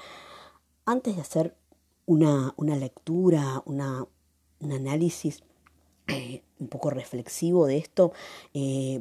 Antes 0.86 1.18
de 1.18 1.22
hacer 1.22 1.56
una, 2.08 2.56
lectura, 2.58 3.62
una, 3.66 4.08
un 4.60 4.72
análisis 4.72 5.44
un 6.60 6.68
poco 6.70 6.90
reflexivo 6.90 7.68
de 7.68 7.78
esto, 7.78 8.14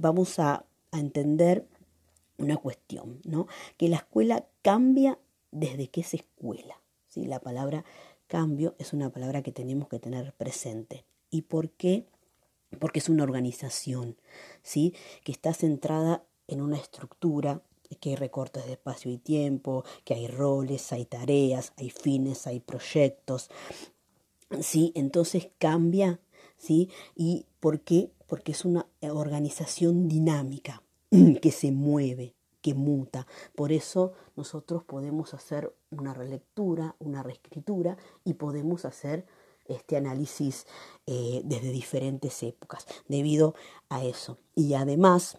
vamos 0.00 0.38
a, 0.38 0.66
a 0.92 0.98
entender 0.98 1.66
una 2.40 2.57
cuestión, 2.57 3.20
¿no? 3.24 3.46
Que 3.76 3.88
la 3.88 3.96
escuela 3.96 4.46
cambia 4.62 5.18
desde 5.50 5.88
que 5.88 6.00
es 6.00 6.14
escuela. 6.14 6.81
¿sí? 7.09 7.26
La 7.26 7.40
palabra 7.40 7.85
cambio 8.26 8.74
es 8.79 8.92
una 8.92 9.11
palabra 9.11 9.42
que 9.42 9.53
tenemos 9.53 9.88
que 9.88 9.98
tener 9.98 10.33
presente. 10.35 11.05
¿Y 11.31 11.42
por 11.42 11.70
qué? 11.70 12.07
Porque 12.79 13.00
es 13.00 13.09
una 13.09 13.24
organización, 13.24 14.16
¿sí? 14.62 14.94
Que 15.24 15.33
está 15.33 15.53
centrada 15.53 16.24
en 16.46 16.61
una 16.61 16.76
estructura, 16.76 17.62
que 17.98 18.11
hay 18.11 18.16
recortes 18.16 18.66
de 18.66 18.72
espacio 18.72 19.11
y 19.11 19.18
tiempo, 19.18 19.85
que 20.05 20.14
hay 20.14 20.29
roles, 20.29 20.92
hay 20.92 21.05
tareas, 21.05 21.72
hay 21.76 21.90
fines, 21.90 22.46
hay 22.46 22.61
proyectos, 22.61 23.50
¿sí? 24.61 24.92
Entonces 24.94 25.48
cambia, 25.59 26.20
¿sí? 26.57 26.88
¿Y 27.16 27.46
por 27.59 27.81
qué? 27.81 28.12
Porque 28.29 28.53
es 28.53 28.64
una 28.64 28.87
organización 29.03 30.09
dinámica, 30.09 30.83
que 31.42 31.51
se 31.51 31.73
mueve, 31.73 32.35
que 32.62 32.75
muta. 32.75 33.27
Por 33.55 33.73
eso 33.73 34.12
nosotros 34.37 34.85
podemos 34.85 35.35
hacer 35.35 35.75
una 35.90 36.14
relectura, 36.14 36.94
una 36.99 37.23
reescritura 37.23 37.96
y 38.25 38.35
podemos 38.35 38.85
hacer 38.85 39.27
este 39.66 39.96
análisis 39.96 40.66
eh, 41.07 41.42
desde 41.44 41.70
diferentes 41.70 42.42
épocas 42.42 42.87
debido 43.09 43.55
a 43.88 44.05
eso. 44.05 44.38
Y 44.55 44.75
además 44.75 45.38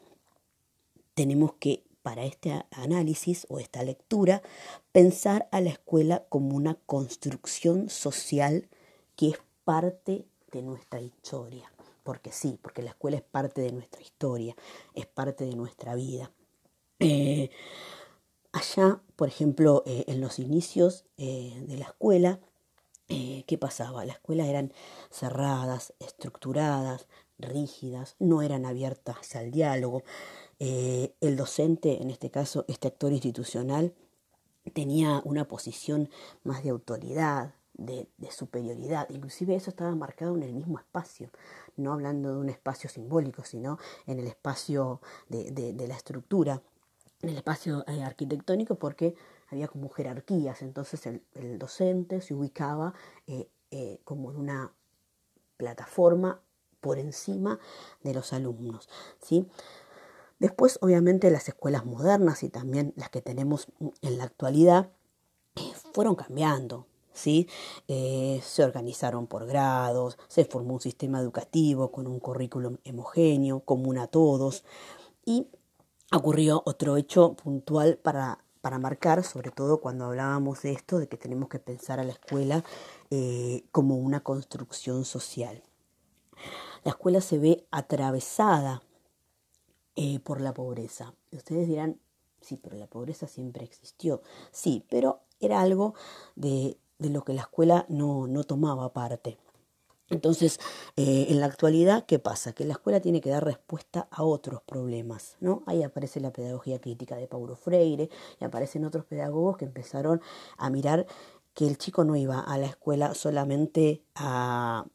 tenemos 1.13 1.53
que 1.53 1.83
para 2.01 2.23
este 2.23 2.65
análisis 2.71 3.45
o 3.49 3.59
esta 3.59 3.83
lectura 3.83 4.41
pensar 4.91 5.47
a 5.51 5.61
la 5.61 5.69
escuela 5.69 6.25
como 6.29 6.55
una 6.55 6.75
construcción 6.85 7.89
social 7.89 8.69
que 9.15 9.29
es 9.29 9.37
parte 9.63 10.25
de 10.51 10.61
nuestra 10.63 10.99
historia 11.01 11.70
porque 12.03 12.31
sí, 12.31 12.59
porque 12.61 12.81
la 12.81 12.91
escuela 12.91 13.17
es 13.17 13.23
parte 13.23 13.61
de 13.61 13.71
nuestra 13.71 14.01
historia, 14.01 14.55
es 14.93 15.05
parte 15.05 15.45
de 15.45 15.55
nuestra 15.55 15.95
vida. 15.95 16.31
Eh, 16.99 17.49
allá, 18.51 19.01
por 19.15 19.27
ejemplo, 19.27 19.83
eh, 19.85 20.05
en 20.07 20.21
los 20.21 20.39
inicios 20.39 21.05
eh, 21.17 21.63
de 21.67 21.77
la 21.77 21.85
escuela, 21.85 22.39
¿qué 23.07 23.57
pasaba? 23.59 24.05
Las 24.05 24.15
escuelas 24.15 24.47
eran 24.47 24.71
cerradas, 25.09 25.93
estructuradas, 25.99 27.07
rígidas, 27.37 28.15
no 28.19 28.41
eran 28.41 28.65
abiertas 28.65 29.35
al 29.35 29.51
diálogo. 29.51 30.03
el 30.59 31.35
docente, 31.35 32.01
en 32.01 32.09
este 32.09 32.31
caso, 32.31 32.63
este 32.69 32.87
actor 32.87 33.11
institucional, 33.11 33.93
tenía 34.73 35.21
una 35.25 35.45
posición 35.49 36.09
más 36.43 36.63
de 36.63 36.69
autoridad, 36.69 37.53
de, 37.85 38.07
superioridad. 38.31 39.09
Inclusive 39.09 39.55
eso 39.55 39.69
estaba 39.69 39.93
marcado 39.95 40.35
en 40.35 40.43
el 40.43 40.53
mismo 40.53 40.79
espacio, 40.79 41.29
no 41.77 41.93
hablando 41.93 42.33
de 42.33 42.39
un 42.39 42.49
espacio 42.49 42.89
simbólico, 42.89 43.43
sino 43.43 43.77
en 44.07 44.19
el 44.19 44.27
espacio 44.27 45.01
de, 45.29 45.85
la 45.87 45.95
estructura, 45.95 46.61
en 47.21 47.29
el 47.29 47.37
espacio 47.37 47.83
eh, 47.87 48.03
arquitectónico, 48.03 48.75
porque 48.75 49.15
había 49.49 49.67
como 49.67 49.89
jerarquías. 49.89 50.61
Entonces 50.61 51.05
el, 51.05 51.59
docente 51.59 52.21
se 52.21 52.33
ubicaba 52.33 52.93
eh, 53.27 53.49
eh, 53.71 53.99
como 54.03 54.31
en 54.31 54.37
una 54.37 54.71
plataforma 55.57 56.41
por 56.79 56.97
encima 56.97 57.59
de 58.03 58.13
los 58.13 58.33
alumnos. 58.33 58.89
¿sí? 59.21 59.47
Después, 60.39 60.79
obviamente, 60.81 61.29
las 61.29 61.47
escuelas 61.47 61.85
modernas 61.85 62.41
y 62.41 62.49
también 62.49 62.93
las 62.95 63.09
que 63.09 63.21
tenemos 63.21 63.67
en 64.01 64.17
la 64.17 64.23
actualidad 64.23 64.89
fueron 65.93 66.15
cambiando. 66.15 66.87
¿Sí? 67.13 67.47
Eh, 67.87 68.41
se 68.43 68.63
organizaron 68.63 69.27
por 69.27 69.45
grados, 69.45 70.17
se 70.27 70.45
formó 70.45 70.75
un 70.75 70.81
sistema 70.81 71.19
educativo 71.19 71.91
con 71.91 72.07
un 72.07 72.19
currículum 72.19 72.77
homogéneo, 72.87 73.61
común 73.61 73.97
a 73.97 74.07
todos, 74.07 74.63
y 75.25 75.47
ocurrió 76.11 76.61
otro 76.65 76.97
hecho 76.97 77.33
puntual 77.35 77.97
para, 77.97 78.43
para 78.61 78.79
marcar, 78.79 79.23
sobre 79.23 79.51
todo 79.51 79.81
cuando 79.81 80.05
hablábamos 80.05 80.61
de 80.61 80.71
esto, 80.71 80.99
de 80.99 81.07
que 81.07 81.17
tenemos 81.17 81.49
que 81.49 81.59
pensar 81.59 81.99
a 81.99 82.03
la 82.03 82.11
escuela 82.11 82.63
eh, 83.09 83.65
como 83.71 83.97
una 83.97 84.21
construcción 84.21 85.05
social. 85.05 85.63
la 86.83 86.91
escuela 86.91 87.21
se 87.21 87.37
ve 87.37 87.65
atravesada 87.71 88.81
eh, 89.95 90.19
por 90.19 90.41
la 90.41 90.53
pobreza. 90.53 91.13
Ustedes 91.31 91.67
dirán, 91.67 91.99
sí, 92.41 92.57
pero 92.57 92.77
la 92.77 92.87
pobreza 92.87 93.27
siempre 93.27 93.63
existió. 93.63 94.21
Sí, 94.51 94.85
pero 94.89 95.21
era 95.39 95.61
algo 95.61 95.95
de, 96.35 96.77
de 97.01 97.09
lo 97.09 97.23
que 97.23 97.33
la 97.33 97.41
escuela 97.41 97.85
no, 97.89 98.27
no 98.27 98.43
tomaba 98.43 98.93
parte. 98.93 99.37
Entonces, 100.11 100.59
eh, 100.97 101.27
en 101.29 101.39
la 101.39 101.45
actualidad, 101.45 102.05
¿qué 102.05 102.19
pasa? 102.19 102.53
Que 102.53 102.65
la 102.65 102.73
escuela 102.73 102.99
tiene 102.99 103.21
que 103.21 103.29
dar 103.29 103.43
respuesta 103.45 104.07
a 104.11 104.23
otros 104.23 104.61
problemas, 104.61 105.37
¿no? 105.39 105.63
Ahí 105.65 105.83
aparece 105.83 106.19
la 106.19 106.31
pedagogía 106.31 106.79
crítica 106.79 107.15
de 107.15 107.27
Paulo 107.27 107.55
Freire 107.55 108.09
y 108.39 108.43
aparecen 108.43 108.85
otros 108.85 109.05
pedagogos 109.05 109.57
que 109.57 109.65
empezaron 109.65 110.21
a 110.57 110.69
mirar 110.69 111.07
que 111.53 111.65
el 111.65 111.77
chico 111.77 112.03
no 112.03 112.15
iba 112.17 112.39
a 112.39 112.57
la 112.57 112.67
escuela 112.67 113.13
solamente 113.13 114.03
a, 114.15 114.85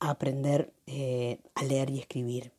aprender 0.00 0.72
eh, 0.86 1.40
a 1.54 1.62
leer 1.62 1.90
y 1.90 2.00
escribir. 2.00 2.52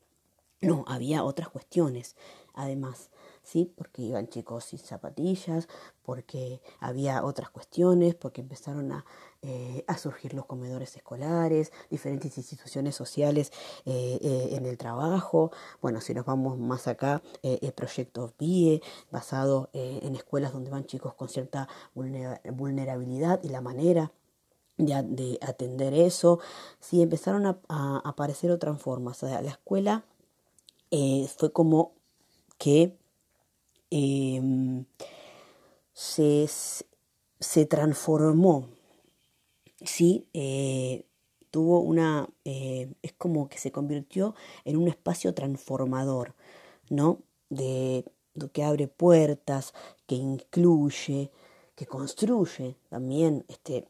No, 0.62 0.86
había 0.88 1.24
otras 1.24 1.50
cuestiones, 1.50 2.16
además. 2.54 3.10
¿Sí? 3.48 3.72
Porque 3.78 4.02
iban 4.02 4.28
chicos 4.28 4.66
sin 4.66 4.80
zapatillas, 4.80 5.70
porque 6.04 6.62
había 6.82 7.24
otras 7.24 7.50
cuestiones, 7.50 8.14
porque 8.14 8.42
empezaron 8.42 8.92
a, 8.92 9.06
eh, 9.42 9.86
surgir 9.98 10.34
los 10.34 10.46
comedores 10.46 10.96
escolares, 10.98 11.72
diferentes 11.90 12.38
instituciones 12.38 12.96
sociales 12.96 13.54
eh, 13.86 14.20
eh, 14.22 14.50
en 14.52 14.66
el 14.66 14.78
trabajo. 14.78 15.52
Bueno, 15.82 16.02
si 16.02 16.14
nos 16.14 16.26
vamos 16.26 16.58
más 16.58 16.88
acá, 16.88 17.22
el 17.42 17.72
proyecto 17.72 18.34
VIE, 18.38 18.82
basado 19.12 19.70
en 19.74 20.16
escuelas 20.16 20.52
donde 20.52 20.70
van 20.70 20.86
chicos 20.86 21.14
con 21.14 21.30
cierta 21.30 21.70
vulnerabilidad 21.96 23.42
y 23.44 23.50
la 23.50 23.62
manera 23.62 24.12
de, 24.78 25.40
atender 25.42 25.94
eso. 25.94 26.40
Sí, 26.80 27.02
empezaron 27.02 27.46
a, 27.46 27.60
a, 27.70 28.02
aparecer 28.04 28.52
otras 28.52 28.80
formas. 28.82 29.24
O 29.24 29.28
sea, 29.28 29.42
la 29.42 29.52
escuela 29.52 30.04
fue 31.38 31.52
como 31.54 31.94
que 32.58 32.98
Em, 33.90 34.86
se, 35.94 36.48
se, 37.40 37.66
transformó, 37.66 38.68
¿sí? 39.84 40.28
Eh, 40.34 41.06
tuvo 41.52 41.80
una, 41.80 42.30
eh, 42.46 42.94
es 43.02 43.14
como 43.14 43.50
que 43.50 43.58
se 43.58 43.72
convirtió 43.72 44.36
en 44.66 44.78
un 44.78 44.88
espacio 44.88 45.34
transformador, 45.34 46.36
¿no? 46.90 47.20
De, 47.50 48.06
que 48.54 48.64
abre 48.64 48.88
puertas, 48.88 49.74
que 50.06 50.16
incluye, 50.16 51.32
que 51.76 51.86
construye 51.88 52.76
también 52.90 53.46
este, 53.48 53.88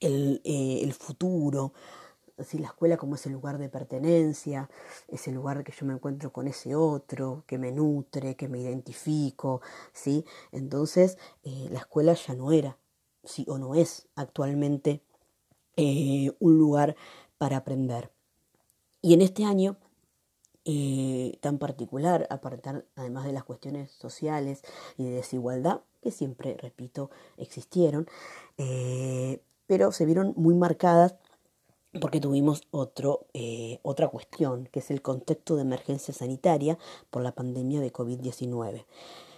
el, 0.00 0.40
eh, 0.44 0.80
el 0.82 0.92
futuro, 0.92 1.72
la 2.58 2.68
escuela 2.68 2.96
como 2.96 3.16
ese 3.16 3.30
lugar 3.30 3.58
de 3.58 3.68
pertenencia, 3.68 4.70
ese 5.08 5.32
lugar 5.32 5.64
que 5.64 5.72
yo 5.72 5.86
me 5.86 5.94
encuentro 5.94 6.32
con 6.32 6.48
ese 6.48 6.74
otro, 6.74 7.44
que 7.46 7.58
me 7.58 7.72
nutre, 7.72 8.36
que 8.36 8.48
me 8.48 8.60
identifico, 8.60 9.60
¿sí? 9.92 10.24
Entonces, 10.52 11.18
eh, 11.42 11.68
la 11.70 11.80
escuela 11.80 12.14
ya 12.14 12.34
no 12.34 12.52
era, 12.52 12.78
sí 13.24 13.44
o 13.48 13.58
no 13.58 13.74
es 13.74 14.08
actualmente 14.14 15.02
eh, 15.76 16.32
un 16.38 16.58
lugar 16.58 16.96
para 17.38 17.58
aprender. 17.58 18.10
Y 19.02 19.14
en 19.14 19.22
este 19.22 19.44
año 19.44 19.76
eh, 20.64 21.38
tan 21.40 21.58
particular, 21.58 22.26
apartar 22.30 22.84
además 22.94 23.24
de 23.24 23.32
las 23.32 23.44
cuestiones 23.44 23.90
sociales 23.90 24.62
y 24.96 25.04
de 25.04 25.10
desigualdad, 25.10 25.80
que 26.02 26.10
siempre, 26.10 26.56
repito, 26.58 27.10
existieron, 27.36 28.06
pero 29.66 29.92
se 29.92 30.04
vieron 30.04 30.34
muy 30.36 30.54
marcadas 30.54 31.16
porque 32.00 32.20
tuvimos 32.20 32.62
otro, 32.70 33.26
eh, 33.32 33.80
otra 33.82 34.08
cuestión, 34.08 34.68
que 34.70 34.80
es 34.80 34.90
el 34.90 35.02
contexto 35.02 35.56
de 35.56 35.62
emergencia 35.62 36.12
sanitaria 36.12 36.78
por 37.10 37.22
la 37.22 37.32
pandemia 37.32 37.80
de 37.80 37.92
COVID-19, 37.92 38.84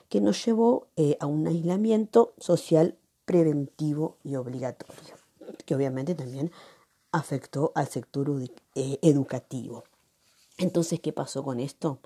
que 0.09 0.21
nos 0.21 0.45
llevó 0.45 0.89
eh, 0.97 1.17
a 1.21 1.27
un 1.27 1.47
aislamiento 1.47 2.35
social 2.39 2.97
preventivo 3.25 4.17
y 4.25 4.35
obligatorio, 4.35 5.15
que 5.65 5.75
obviamente 5.75 6.15
también 6.15 6.51
afectó 7.13 7.73
al 7.75 7.89
sector 7.89 8.29
eh, 8.75 8.99
educativo. 9.03 9.85
Entonces, 10.59 11.01
¿qué 11.01 11.13
pasó 11.13 11.45
con 11.45 11.61
esto? 11.61 11.99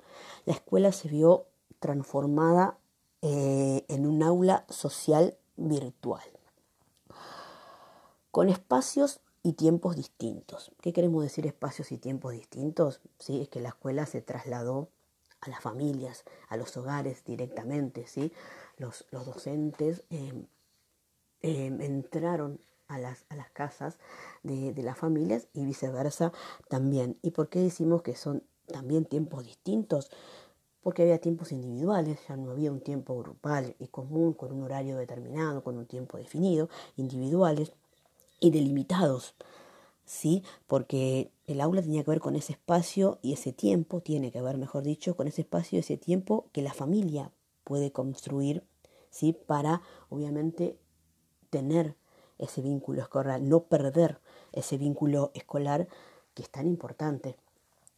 La 0.45 0.53
escuela 0.53 0.91
se 0.91 1.09
vio 1.09 1.45
transformada 1.79 2.77
en 3.27 4.05
un 4.05 4.21
aula 4.21 4.65
social 4.69 5.35
virtual, 5.55 6.21
con 8.29 8.49
espacios 8.49 9.19
y 9.45 9.53
tiempos 9.53 9.95
distintos. 9.95 10.71
¿Qué 10.81 10.91
queremos 10.91 11.21
decir 11.21 11.45
espacios 11.45 11.91
y 11.91 11.99
tiempos 11.99 12.33
distintos? 12.33 12.99
Sí, 13.19 13.41
es 13.41 13.47
que 13.47 13.59
la 13.59 13.69
escuela 13.69 14.07
se 14.07 14.23
trasladó 14.23 14.89
a 15.39 15.49
las 15.49 15.61
familias, 15.61 16.23
a 16.49 16.57
los 16.57 16.75
hogares 16.77 17.23
directamente, 17.25 18.07
¿sí? 18.07 18.31
Los, 18.77 19.05
los 19.11 19.23
docentes 19.23 20.03
em, 20.09 20.47
em, 21.43 21.79
entraron 21.79 22.59
a 22.87 22.97
las, 22.97 23.25
a 23.29 23.35
las 23.35 23.51
casas 23.51 23.99
de, 24.41 24.73
de, 24.73 24.81
las 24.81 24.97
familias 24.97 25.47
y 25.53 25.63
viceversa 25.63 26.33
también. 26.67 27.19
¿Y 27.21 27.29
por 27.29 27.47
qué 27.47 27.59
decimos 27.59 28.01
que 28.01 28.15
son 28.15 28.41
también 28.65 29.05
tiempos 29.05 29.45
distintos? 29.45 30.09
Porque 30.81 31.03
había 31.03 31.21
tiempos 31.21 31.51
individuales, 31.51 32.17
ya 32.27 32.35
no 32.35 32.49
había 32.49 32.71
un 32.71 32.81
tiempo 32.81 33.15
grupal 33.15 33.75
y 33.77 33.89
común 33.89 34.33
con 34.33 34.51
un 34.51 34.63
horario 34.63 34.97
determinado, 34.97 35.63
con 35.63 35.77
un 35.77 35.85
tiempo 35.85 36.17
definido, 36.17 36.67
individuales 36.95 37.73
y 38.45 38.51
delimitados, 38.51 39.33
¿sí? 40.05 40.43
Porque 40.67 41.31
el 41.47 41.61
aula 41.61 41.81
tenía 41.81 42.03
que 42.03 42.11
ver 42.11 42.19
con 42.19 42.35
ese 42.35 42.53
espacio 42.53 43.17
y 43.23 43.33
ese 43.33 43.53
tiempo, 43.53 44.01
tiene 44.01 44.31
que 44.31 44.41
ver, 44.41 44.57
mejor 44.57 44.83
dicho, 44.83 45.15
con 45.15 45.27
ese 45.27 45.41
espacio 45.41 45.77
y 45.77 45.79
ese 45.79 45.97
tiempo 45.97 46.45
que 46.51 46.61
la 46.61 46.73
familia 46.73 47.31
puede 47.63 47.91
construir, 47.91 48.63
¿sí? 49.09 49.33
Para, 49.33 49.81
obviamente, 50.09 50.77
tener 51.49 51.95
ese 52.37 52.61
vínculo 52.61 53.01
escolar, 53.01 53.41
no 53.41 53.63
perder 53.63 54.19
ese 54.51 54.77
vínculo 54.77 55.31
escolar 55.33 55.87
que 56.35 56.43
es 56.43 56.49
tan 56.51 56.67
importante. 56.67 57.37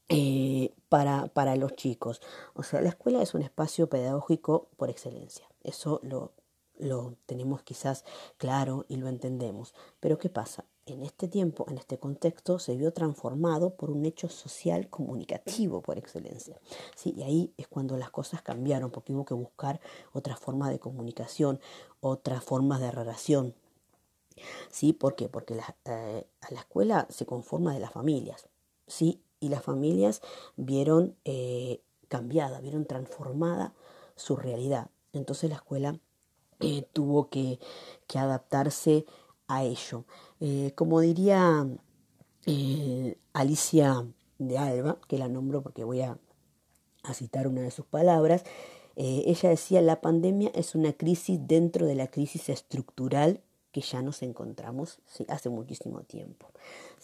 Eh, 0.10 0.73
para, 0.88 1.27
para 1.27 1.57
los 1.57 1.75
chicos. 1.75 2.21
O 2.53 2.63
sea, 2.63 2.79
la 2.79 2.88
escuela 2.88 3.21
es 3.21 3.33
un 3.33 3.41
espacio 3.41 3.89
pedagógico 3.89 4.69
por 4.77 4.89
excelencia. 4.89 5.45
Eso 5.63 5.99
lo, 6.01 6.31
lo 6.79 7.15
tenemos 7.25 7.63
quizás 7.63 8.03
claro 8.37 8.85
y 8.87 8.97
lo 8.97 9.07
entendemos. 9.07 9.73
Pero 9.99 10.17
¿qué 10.17 10.29
pasa? 10.29 10.65
En 10.85 11.03
este 11.03 11.27
tiempo, 11.27 11.65
en 11.67 11.77
este 11.77 11.97
contexto, 11.99 12.59
se 12.59 12.77
vio 12.77 12.93
transformado 12.93 13.75
por 13.75 13.91
un 13.91 14.05
hecho 14.05 14.29
social 14.29 14.89
comunicativo 14.89 15.81
por 15.81 15.97
excelencia. 15.97 16.59
¿sí? 16.95 17.13
Y 17.17 17.23
ahí 17.23 17.53
es 17.57 17.67
cuando 17.67 17.97
las 17.97 18.09
cosas 18.09 18.41
cambiaron, 18.41 18.89
porque 18.89 19.13
hubo 19.13 19.25
que 19.25 19.33
buscar 19.33 19.81
otras 20.13 20.39
formas 20.39 20.69
de 20.69 20.79
comunicación, 20.79 21.59
otras 21.99 22.43
formas 22.43 22.79
de 22.79 22.91
relación. 22.91 23.53
¿Sí? 24.69 24.93
¿Por 24.93 25.15
qué? 25.15 25.27
Porque 25.27 25.55
la, 25.55 25.75
eh, 25.85 26.25
la 26.51 26.59
escuela 26.59 27.07
se 27.09 27.25
conforma 27.25 27.73
de 27.73 27.79
las 27.81 27.91
familias. 27.91 28.47
¿sí? 28.87 29.21
Y 29.39 29.49
las 29.49 29.63
familias 29.63 30.21
vieron 30.55 31.17
eh, 31.25 31.81
cambiada, 32.07 32.61
vieron 32.61 32.85
transformada 32.85 33.73
su 34.15 34.35
realidad. 34.35 34.89
Entonces 35.13 35.49
la 35.49 35.57
escuela 35.57 35.99
eh, 36.59 36.87
tuvo 36.93 37.29
que, 37.29 37.59
adaptarse 38.15 39.05
a 39.47 39.63
ello. 39.63 40.05
Eh, 40.39 40.71
como 40.75 41.01
diría 41.01 41.67
eh, 42.45 43.17
Alicia 43.33 44.07
de 44.39 44.57
Alba, 44.57 44.97
que 45.07 45.17
la 45.19 45.27
nombro 45.27 45.61
porque 45.61 45.83
voy 45.83 46.01
a, 46.01 46.17
citar 47.13 47.47
una 47.47 47.61
de 47.61 47.71
sus 47.71 47.85
palabras, 47.85 48.43
ella 48.97 49.49
decía, 49.49 49.81
la 49.81 50.01
pandemia 50.01 50.51
es 50.53 50.75
una 50.75 50.91
crisis 50.91 51.39
dentro 51.41 51.85
de 51.85 51.95
la 51.95 52.07
crisis 52.07 52.49
estructural 52.49 53.41
que 53.71 53.79
ya 53.79 54.01
nos 54.01 54.23
encontramos 54.23 54.99
hace 55.29 55.49
muchísimo 55.49 56.01
tiempo. 56.01 56.47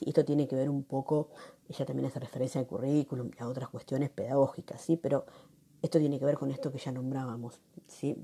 esto 0.01 0.25
tiene 0.25 0.45
que 0.47 0.57
ver 0.57 0.69
un 0.69 0.83
poco, 0.83 1.29
ella 1.69 1.85
también 1.85 2.07
hace 2.07 2.19
referencia 2.19 2.59
al 2.59 2.67
currículum 2.67 3.29
y 3.39 3.41
a 3.41 3.47
otras 3.47 3.69
cuestiones 3.69 4.09
pedagógicas, 4.09 4.81
¿sí? 4.81 4.97
pero 4.97 5.25
esto 5.81 5.99
tiene 5.99 6.19
que 6.19 6.25
ver 6.25 6.37
con 6.37 6.51
esto 6.51 6.71
que 6.71 6.79
ya 6.79 6.91
nombrábamos. 6.91 7.61
¿sí? 7.87 8.17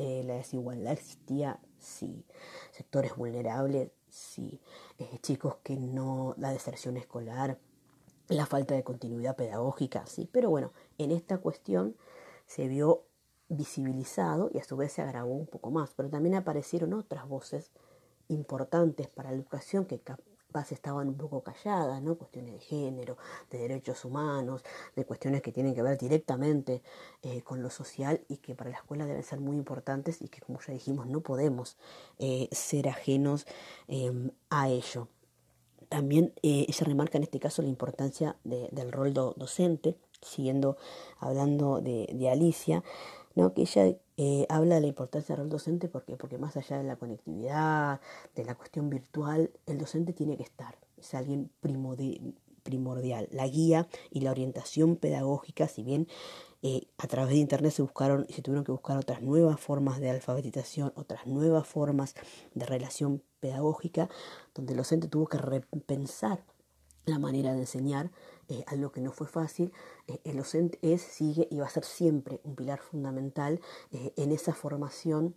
Eh, 0.00 0.22
la 0.24 0.34
desigualdad 0.34 0.92
existía, 0.92 1.58
sí. 1.80 2.24
Sectores 2.70 3.16
vulnerables, 3.16 3.90
sí. 4.08 4.60
Eh, 4.96 5.18
chicos 5.22 5.56
que 5.64 5.76
no, 5.76 6.36
la 6.38 6.52
deserción 6.52 6.96
escolar, 6.96 7.58
la 8.28 8.46
falta 8.46 8.76
de 8.76 8.84
continuidad 8.84 9.34
pedagógica, 9.34 10.06
sí. 10.06 10.28
Pero 10.30 10.50
bueno, 10.50 10.72
en 10.98 11.10
esta 11.10 11.38
cuestión 11.38 11.96
se 12.46 12.68
vio 12.68 13.06
visibilizado 13.48 14.50
y 14.54 14.58
a 14.58 14.64
su 14.64 14.76
vez 14.76 14.92
se 14.92 15.02
agravó 15.02 15.32
un 15.34 15.48
poco 15.48 15.72
más. 15.72 15.94
Pero 15.96 16.08
también 16.08 16.36
aparecieron 16.36 16.92
otras 16.92 17.26
voces 17.26 17.72
importantes 18.28 19.08
para 19.08 19.30
la 19.30 19.36
educación 19.36 19.84
que 19.84 20.00
paz 20.48 20.72
estaban 20.72 21.08
un 21.08 21.16
poco 21.16 21.42
calladas, 21.42 22.02
¿no? 22.02 22.16
Cuestiones 22.16 22.52
de 22.54 22.60
género, 22.60 23.16
de 23.50 23.58
derechos 23.58 24.04
humanos, 24.04 24.64
de 24.96 25.04
cuestiones 25.04 25.42
que 25.42 25.52
tienen 25.52 25.74
que 25.74 25.82
ver 25.82 25.98
directamente 25.98 26.82
eh, 27.22 27.42
con 27.42 27.62
lo 27.62 27.70
social 27.70 28.24
y 28.28 28.38
que 28.38 28.54
para 28.54 28.70
la 28.70 28.76
escuela 28.76 29.06
deben 29.06 29.22
ser 29.22 29.40
muy 29.40 29.56
importantes 29.56 30.22
y 30.22 30.28
que, 30.28 30.40
como 30.40 30.60
ya 30.60 30.72
dijimos, 30.72 31.06
no 31.06 31.20
podemos 31.20 31.76
eh, 32.18 32.48
ser 32.52 32.88
ajenos 32.88 33.46
em, 33.86 34.30
a 34.50 34.68
ello. 34.68 35.08
También 35.88 36.34
eh, 36.42 36.66
ella 36.68 36.84
remarca 36.86 37.16
en 37.18 37.24
este 37.24 37.40
caso 37.40 37.62
la 37.62 37.68
importancia 37.68 38.36
del 38.44 38.92
rol 38.92 39.14
docente, 39.14 39.96
siguiendo 40.20 40.76
hablando 41.18 41.80
de, 41.80 42.10
de 42.12 42.28
Alicia, 42.28 42.82
¿no? 43.34 43.54
que 43.54 43.62
ella 43.62 43.96
eh, 44.20 44.46
habla 44.48 44.74
de 44.74 44.80
la 44.80 44.86
importancia 44.88 45.36
del 45.36 45.48
docente 45.48 45.88
porque, 45.88 46.16
porque 46.16 46.38
más 46.38 46.56
allá 46.56 46.76
de 46.78 46.82
la 46.82 46.96
conectividad, 46.96 48.00
de 48.34 48.44
la 48.44 48.56
cuestión 48.56 48.90
virtual, 48.90 49.52
el 49.64 49.78
docente 49.78 50.12
tiene 50.12 50.36
que 50.36 50.42
estar, 50.42 50.76
es 50.96 51.14
alguien 51.14 51.52
primordial. 51.60 53.28
La 53.30 53.46
guía 53.46 53.86
y 54.10 54.20
la 54.22 54.32
orientación 54.32 54.96
pedagógica, 54.96 55.68
si 55.68 55.84
bien 55.84 56.08
eh, 56.62 56.88
a 56.98 57.06
través 57.06 57.30
de 57.30 57.38
Internet 57.38 57.72
se 57.72 57.82
buscaron 57.82 58.26
y 58.28 58.32
se 58.32 58.42
tuvieron 58.42 58.64
que 58.64 58.72
buscar 58.72 58.98
otras 58.98 59.22
nuevas 59.22 59.60
formas 59.60 60.00
de 60.00 60.10
alfabetización, 60.10 60.92
otras 60.96 61.28
nuevas 61.28 61.68
formas 61.68 62.16
de 62.54 62.66
relación 62.66 63.22
pedagógica, 63.38 64.08
donde 64.52 64.72
el 64.72 64.78
docente 64.78 65.06
tuvo 65.06 65.28
que 65.28 65.38
repensar 65.38 66.44
la 67.06 67.20
manera 67.20 67.52
de 67.52 67.60
enseñar, 67.60 68.10
eh, 68.48 68.64
algo 68.66 68.92
que 68.92 69.00
no 69.00 69.12
fue 69.12 69.26
fácil. 69.26 69.72
Eh, 70.06 70.20
el 70.24 70.36
docente 70.38 70.78
es, 70.82 71.02
sigue 71.02 71.48
y 71.50 71.58
va 71.58 71.66
a 71.66 71.70
ser 71.70 71.84
siempre 71.84 72.40
un 72.44 72.54
pilar 72.56 72.80
fundamental 72.80 73.60
en 73.90 74.32
esa 74.32 74.54
formación 74.54 75.34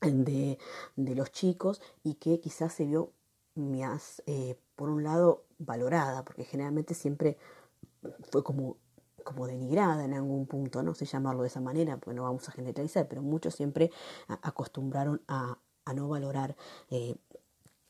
de, 0.00 0.58
de, 0.96 1.14
los 1.14 1.30
chicos 1.30 1.80
y 2.02 2.14
que 2.14 2.40
quizás 2.40 2.72
se 2.72 2.86
vio 2.86 3.12
más, 3.54 4.22
por 4.76 4.88
un 4.88 5.04
lado, 5.04 5.44
valorada, 5.58 6.24
porque 6.24 6.44
generalmente 6.44 6.94
siempre 6.94 7.36
fue 8.30 8.42
como 8.42 8.76
como 9.22 9.46
denigrada 9.46 10.04
en 10.04 10.14
algún 10.14 10.46
punto, 10.46 10.82
no 10.82 10.94
sé 10.94 11.06
llamarlo 11.06 11.42
de 11.42 11.48
esa 11.48 11.60
manera, 11.60 11.96
porque 11.96 12.14
no 12.14 12.24
vamos 12.24 12.48
a 12.48 12.52
generalizar, 12.52 13.08
pero 13.08 13.22
muchos 13.22 13.54
siempre 13.54 13.90
acostumbraron 14.28 15.22
a, 15.28 15.58
no 15.94 16.08
valorar 16.08 16.56
eh, 16.90 17.16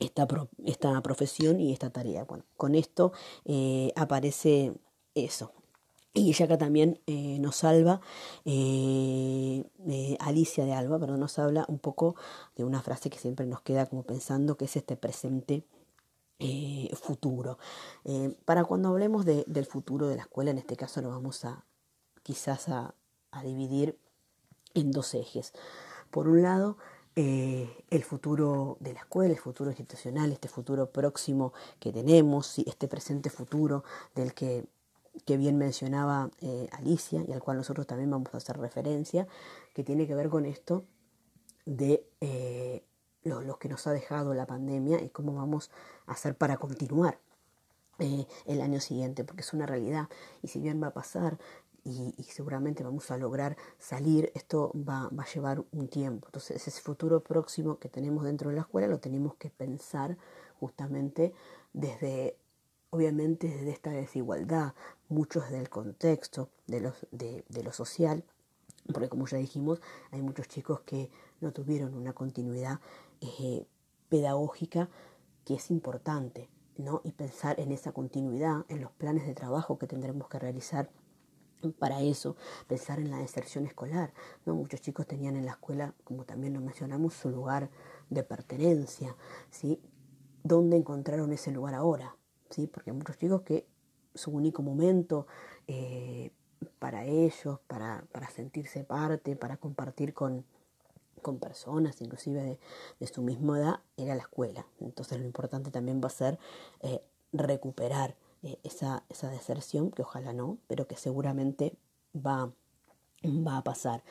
esta, 0.05 0.27
esta 0.65 1.01
profesión 1.03 1.61
y 1.61 1.73
esta 1.73 1.91
tarea. 1.91 2.25
Bueno, 2.25 2.45
con 2.57 2.75
esto 2.75 3.13
eh, 3.45 3.93
aparece 3.97 4.73
eso. 5.15 5.53
Y 6.15 6.29
ella 6.29 6.45
acá 6.45 6.59
también 6.59 7.01
eh, 7.07 7.39
nos 7.41 7.57
salva, 7.57 8.03
Alicia 8.45 9.65
de 10.67 10.75
Alba, 10.75 10.99
perdón, 10.99 11.21
nos 11.21 11.39
habla 11.39 11.65
un 11.69 11.79
poco 11.79 12.17
de 12.55 12.65
una 12.65 12.83
frase 12.83 13.09
que 13.09 13.19
siempre 13.19 13.47
nos 13.47 13.63
queda 13.63 13.87
como 13.87 14.03
pensando, 14.03 14.59
que 14.59 14.67
es 14.67 14.77
este 14.77 14.97
presente 14.97 15.65
eh, 16.45 16.91
futuro. 16.97 17.57
Eh, 18.05 18.37
para 18.45 18.65
cuando 18.65 18.89
hablemos 18.89 19.25
del 19.25 19.65
futuro 19.65 20.09
de 20.09 20.17
la 20.17 20.23
escuela, 20.23 20.51
en 20.51 20.59
este 20.59 20.77
caso 20.77 21.01
lo 21.01 21.11
vamos 21.11 21.45
a 21.45 21.65
quizás 22.25 22.69
a, 22.69 22.97
dividir 23.45 23.97
en 24.75 24.91
dos 24.91 25.15
ejes. 25.15 25.53
Por 26.11 26.27
un 26.27 26.43
lado, 26.43 26.79
eh, 27.17 27.85
el 27.91 28.05
futuro 28.05 28.77
de 28.81 28.95
la 28.95 29.01
escuela, 29.01 29.33
el 29.33 29.41
futuro 29.41 29.71
institucional, 29.71 30.33
este 30.33 30.49
futuro 30.49 30.91
próximo 30.91 31.53
que 31.79 31.93
tenemos, 31.93 32.59
este 32.59 32.89
presente 32.89 33.31
futuro 33.31 33.85
del 34.15 34.35
que, 34.35 34.65
que 35.25 35.37
bien 35.37 35.59
mencionaba 35.59 36.31
Alicia 36.73 37.23
y 37.27 37.33
al 37.33 37.43
cual 37.43 37.59
nosotros 37.59 37.87
también 37.87 38.11
vamos 38.11 38.33
a 38.35 38.39
hacer 38.39 38.59
referencia, 38.59 39.27
que 39.75 39.85
tiene 39.85 40.07
que 40.07 40.15
ver 40.15 40.31
con 40.31 40.47
esto 40.47 40.85
de 41.67 42.07
lo, 43.25 43.59
que 43.59 43.69
nos 43.69 43.87
ha 43.87 43.93
dejado 43.93 44.35
la 44.35 44.47
pandemia 44.47 45.01
y 45.01 45.09
cómo 45.11 45.35
vamos 45.35 45.71
a 46.07 46.13
hacer 46.13 46.37
para 46.37 46.57
continuar 46.57 47.19
eh, 47.99 48.27
el 48.47 48.61
año 48.61 48.81
siguiente, 48.81 49.25
porque 49.25 49.43
es 49.43 49.53
una 49.53 49.67
realidad. 49.67 50.09
Y 50.43 50.49
si 50.49 50.61
bien 50.61 50.83
va 50.83 50.89
a 50.89 50.95
pasar 50.95 51.39
y, 51.85 52.15
seguramente 52.23 52.85
vamos 52.85 53.11
a 53.11 53.17
lograr 53.17 53.57
salir, 53.79 54.31
esto 54.35 54.73
va, 54.77 55.09
va, 55.09 55.25
a 55.25 55.27
llevar 55.27 55.65
un 55.73 55.89
tiempo. 55.89 56.29
Entonces 56.29 56.67
ese 56.67 56.81
futuro 56.81 57.23
próximo 57.23 57.79
que 57.79 57.89
tenemos 57.89 58.25
dentro 58.25 58.51
de 58.51 58.57
la 58.57 58.63
escuela 58.63 58.87
lo 58.87 59.01
tenemos 59.01 59.35
que 59.35 59.51
pensar 59.51 60.17
justamente 60.61 61.35
desde, 61.73 62.37
obviamente 62.91 63.49
desde 63.49 63.71
esta 63.71 63.91
desigualdad, 63.91 64.75
muchos 65.09 65.51
del 65.51 65.69
contexto, 65.69 66.51
de, 66.67 66.81
los, 66.81 67.07
de, 67.11 67.45
de 67.49 67.63
lo 67.65 67.73
social, 67.73 68.25
porque 68.93 69.09
como 69.09 69.27
ya 69.27 69.39
dijimos, 69.39 69.81
hay 70.11 70.23
muchos 70.23 70.49
chicos 70.49 70.81
que 70.81 71.11
no 71.41 71.53
tuvieron 71.53 71.95
una 71.95 72.13
continuidad 72.13 72.81
eh, 73.21 73.67
pedagógica 74.09 74.89
que 75.45 75.55
es 75.55 75.71
importante, 75.71 76.49
¿no? 76.77 77.01
Y 77.05 77.13
pensar 77.13 77.59
en 77.61 77.73
esa 77.73 77.93
continuidad, 77.93 78.65
en 78.69 78.81
los 78.81 78.93
planes 78.93 79.27
de 79.27 79.35
trabajo 79.35 79.79
que 79.79 79.87
tendremos 79.87 80.29
que 80.29 80.39
realizar 80.39 80.91
para 81.79 82.01
eso, 82.01 82.37
pensar 82.67 82.99
en 82.99 83.11
la 83.11 83.19
deserción 83.19 83.67
escolar, 83.67 84.13
¿no? 84.45 84.55
Muchos 84.55 84.81
chicos 84.81 85.07
tenían 85.07 85.37
en 85.37 85.47
la 85.47 85.53
escuela, 85.53 85.95
como 86.05 86.25
también 86.25 86.55
lo 86.55 86.61
mencionamos, 86.61 87.15
su 87.15 87.31
lugar 87.31 87.71
de 88.11 88.23
pertenencia, 88.23 89.17
¿sí? 89.51 89.81
¿Dónde 90.43 90.77
encontraron 90.77 91.33
ese 91.33 91.53
lugar 91.53 91.75
ahora? 91.75 92.17
¿Sí? 92.51 92.67
Porque 92.67 92.91
hay 92.91 92.97
muchos 92.97 93.17
chicos 93.17 93.43
que 93.43 93.67
su 94.15 94.31
único 94.31 94.63
momento 94.63 95.27
eh, 95.67 96.33
para 96.79 97.05
ellos, 97.05 97.61
para, 97.67 98.05
para 98.13 98.29
sentirse 98.29 98.85
parte, 98.85 99.37
para 99.37 99.57
compartir 99.57 100.13
con, 100.13 100.45
con 101.23 101.39
personas, 101.39 102.01
inclusive 102.03 102.59
de, 102.99 103.07
su 103.07 103.23
misma 103.23 103.59
edad, 103.59 103.81
era 103.97 104.15
la 104.15 104.23
escuela. 104.23 104.67
Entonces 104.81 105.19
lo 105.19 105.25
importante 105.25 105.71
también 105.71 106.01
va 106.03 106.09
a 106.09 106.11
ser 106.11 106.39
eh, 106.81 107.03
recuperar 107.33 108.17
eh, 108.43 108.59
esa, 108.63 109.05
esa 109.09 109.31
deserción, 109.31 109.91
que 109.91 110.03
ojalá 110.03 110.33
no, 110.33 110.59
pero 110.67 110.87
que 110.87 110.97
seguramente 110.97 111.77
va, 112.15 112.53
va 113.25 113.57
a 113.59 113.65
pasar. 113.65 114.03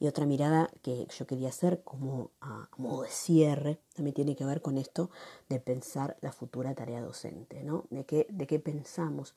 Y 0.00 0.06
otra 0.06 0.26
mirada 0.26 0.70
que 0.82 1.06
yo 1.16 1.26
quería 1.26 1.48
hacer 1.48 1.82
como 1.82 2.30
modo 2.76 3.02
de 3.02 3.10
cierre 3.10 3.78
también 3.94 4.14
tiene 4.14 4.36
que 4.36 4.44
ver 4.44 4.60
con 4.60 4.76
esto 4.76 5.10
de 5.48 5.60
pensar 5.60 6.16
la 6.20 6.32
futura 6.32 6.74
tarea 6.74 7.00
docente, 7.00 7.62
¿no? 7.62 7.84
De 7.90 8.04
qué, 8.04 8.26
de 8.28 8.46
qué 8.46 8.58
pensamos 8.58 9.34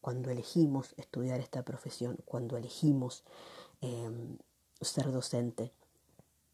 cuando 0.00 0.30
elegimos 0.30 0.94
estudiar 0.98 1.40
esta 1.40 1.64
profesión, 1.64 2.16
cuando 2.24 2.56
elegimos 2.56 3.24
eh, 3.80 4.08
ser 4.80 5.10
docente. 5.10 5.72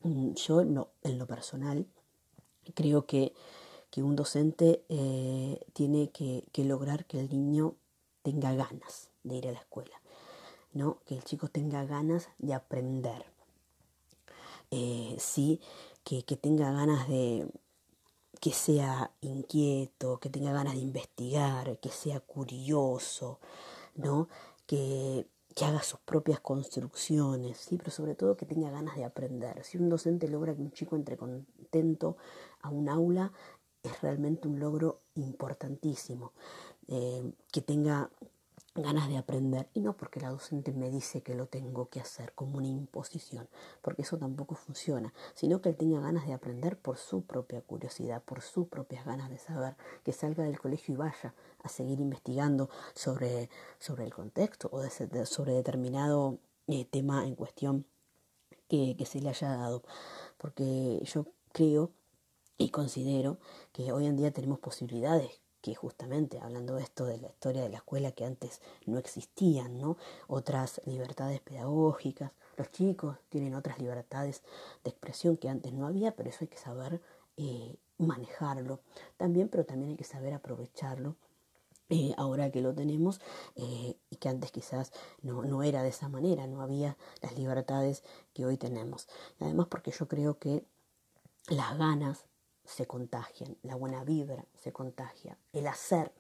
Mm, 0.01 0.33
yo 0.33 0.63
en 0.63 0.75
lo, 0.75 1.27
personal 1.27 1.87
creo 2.75 3.05
que, 3.05 3.35
un 4.01 4.17
docente 4.17 4.85
eh, 4.89 5.61
tiene 5.75 6.11
que, 6.11 6.45
lograr 6.65 7.05
que 7.05 7.21
el 7.21 7.29
niño 7.29 7.75
tenga 8.23 8.55
ganas 8.55 9.11
de 9.25 9.37
ir 9.37 9.49
a 9.49 9.53
la 9.53 9.59
escuela, 9.59 10.01
¿no? 10.73 10.99
que 11.05 11.17
el 11.17 11.25
chico 11.25 11.49
tenga 11.49 11.85
ganas 11.85 12.29
de 12.39 12.55
aprender, 12.55 13.27
eh, 14.71 15.17
sí, 15.19 15.61
que, 16.05 16.23
tenga 16.23 16.73
ganas 16.73 17.07
de 17.09 17.47
que 18.41 18.53
sea 18.53 19.11
inquieto, 19.21 20.19
que 20.19 20.31
tenga 20.31 20.53
ganas 20.53 20.75
de 20.75 20.81
investigar, 20.81 21.79
que 21.79 21.91
sea 21.91 22.21
curioso, 22.21 23.39
¿no? 23.95 24.29
que, 24.67 25.27
que 25.55 25.65
haga 25.65 25.83
sus 25.83 26.01
propias 26.01 26.41
construcciones, 26.41 27.59
¿sí? 27.59 27.77
pero 27.77 27.91
sobre 27.91 28.15
todo 28.15 28.37
que 28.37 28.47
tenga 28.47 28.71
ganas 28.71 28.97
de 28.97 29.05
aprender. 29.05 29.63
Si 29.65 29.77
un 29.77 29.89
docente 29.89 30.29
logra 30.29 30.55
que 30.55 30.63
un 30.63 30.73
chico 30.73 30.97
entre 30.97 31.17
contento 31.17 32.17
a 32.63 32.71
un 32.71 32.89
aula, 32.89 33.33
es 33.83 34.01
realmente 34.01 34.49
un 34.49 34.61
logro 34.61 35.01
importantísimo. 35.15 36.33
Eh, 36.89 37.33
que 37.53 37.63
tenga 37.63 38.11
ganas 38.75 39.09
de 39.09 39.19
aprender 39.19 39.69
y 39.75 39.81
no 39.81 39.93
porque 39.97 40.21
la 40.21 40.31
docente 40.31 40.73
me 40.73 40.91
dice 40.91 41.23
que 41.23 41.35
lo 41.35 41.47
tengo 41.47 41.89
que 41.91 42.01
hacer 42.01 42.33
como 42.33 42.59
una 42.59 42.69
imposición, 42.69 43.49
porque 43.83 44.03
eso 44.03 44.17
tampoco 44.17 44.55
funciona, 44.55 45.13
sino 45.35 45.61
que 45.61 45.69
él 45.69 45.77
tenga 45.77 46.01
ganas 46.01 46.27
de 46.27 46.33
aprender 46.33 46.79
por 46.79 46.97
su 46.97 47.23
propia 47.23 47.61
curiosidad, 47.61 48.23
por 48.23 48.41
sus 48.41 48.69
propias 48.69 49.05
ganas 49.05 49.29
de 49.29 49.39
saber, 49.39 49.77
que 50.05 50.13
salga 50.13 50.45
del 50.45 50.59
colegio 50.59 50.95
y 50.95 50.97
vaya 50.97 51.35
a 51.63 51.69
seguir 51.69 52.01
investigando 52.01 52.71
sobre, 52.95 53.51
sobre 53.79 54.05
el 54.05 54.15
contexto 54.15 54.71
o 54.73 54.83
sobre 55.27 55.53
determinado 55.53 56.39
eh, 56.67 56.87
tema 56.87 57.27
en 57.27 57.35
cuestión 57.35 57.85
que, 58.69 58.97
que 58.97 59.05
se 59.05 59.21
le 59.21 59.29
haya 59.29 59.51
dado, 59.51 59.83
porque 60.39 61.03
yo 61.05 61.27
creo 61.53 61.91
y 62.59 62.71
considero 62.71 63.39
que 63.73 63.93
hoy 63.93 64.07
en 64.07 64.17
día 64.17 64.33
tenemos 64.33 64.59
posibilidades 64.59 65.41
que 65.63 65.75
justamente 65.77 66.41
hablando 66.41 66.75
de 66.75 66.83
esto 66.83 67.07
de 67.07 67.19
la 67.19 67.29
historia 67.29 67.63
de 67.63 67.69
la 67.69 67.77
escuela 67.77 68.11
que 68.13 68.25
antes 68.25 68.61
no 68.85 68.99
existían, 68.99 69.79
¿no? 69.79 69.97
Otras 70.27 70.81
libertades 70.85 71.41
pedagógicas, 71.41 72.33
los 72.57 72.71
chicos 72.73 73.17
tienen 73.29 73.55
otras 73.55 73.79
libertades 73.79 74.43
de 74.83 74.91
expresión 74.91 75.37
que 75.37 75.49
antes 75.49 75.73
no 75.73 75.87
había, 75.87 76.17
pero 76.17 76.29
eso 76.29 76.39
hay 76.43 76.49
que 76.49 76.59
saber 76.59 77.01
eh, 77.37 77.77
manejarlo 77.97 78.81
también, 79.17 79.49
pero 79.49 79.65
también 79.65 79.91
hay 79.91 79.97
que 79.97 80.05
saber 80.05 80.35
aprovecharlo 80.35 81.17
eh, 81.89 82.13
ahora 82.17 82.51
que 82.51 82.61
lo 82.61 82.75
tenemos 82.75 83.21
eh, 83.55 83.97
y 84.11 84.17
que 84.17 84.29
antes 84.29 84.51
quizás 84.51 84.93
no, 85.23 85.45
no 85.45 85.63
era 85.63 85.83
de 85.83 85.91
esa 85.91 86.09
manera, 86.09 86.47
no 86.47 86.61
había 86.61 86.97
las 87.21 87.37
libertades 87.39 88.03
que 88.35 88.45
hoy 88.45 88.57
tenemos. 88.57 89.09
Además 89.39 89.69
porque 89.69 89.93
yo 89.93 90.09
creo 90.09 90.39
que 90.39 90.65
las 91.49 91.79
ganas 91.79 92.25
se 92.65 92.87
contagian, 92.87 93.57
la 93.63 93.75
buena 93.75 94.05
vibra 94.05 94.45
se 94.55 94.73
contagia, 94.73 95.37
el 95.53 95.67
hacer 95.67 96.13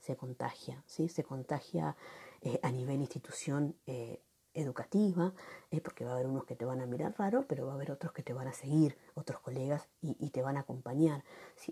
se 0.00 0.16
contagia, 0.16 0.82
¿sí? 0.86 1.08
se 1.08 1.24
contagia 1.24 1.96
eh, 2.42 2.60
a 2.62 2.70
nivel 2.70 3.00
institución, 3.00 3.76
eh, 3.86 4.20
educativa, 4.54 5.32
eh, 5.70 5.80
porque 5.80 6.04
va 6.04 6.12
a 6.12 6.14
haber 6.14 6.26
unos 6.26 6.44
que 6.44 6.56
te 6.56 6.64
van 6.64 6.80
a 6.80 6.86
mirar 6.86 7.14
raro, 7.18 7.46
pero 7.48 7.66
va 7.66 7.72
a 7.72 7.74
haber 7.76 7.90
otros 7.90 8.12
que 8.12 8.22
te 8.22 8.32
van 8.32 8.48
a 8.48 8.52
seguir, 8.52 8.98
otros 9.14 9.40
colegas, 9.40 9.88
y, 10.02 10.30
te 10.30 10.42
van 10.42 10.56
a 10.56 10.60
acompañar. 10.60 11.24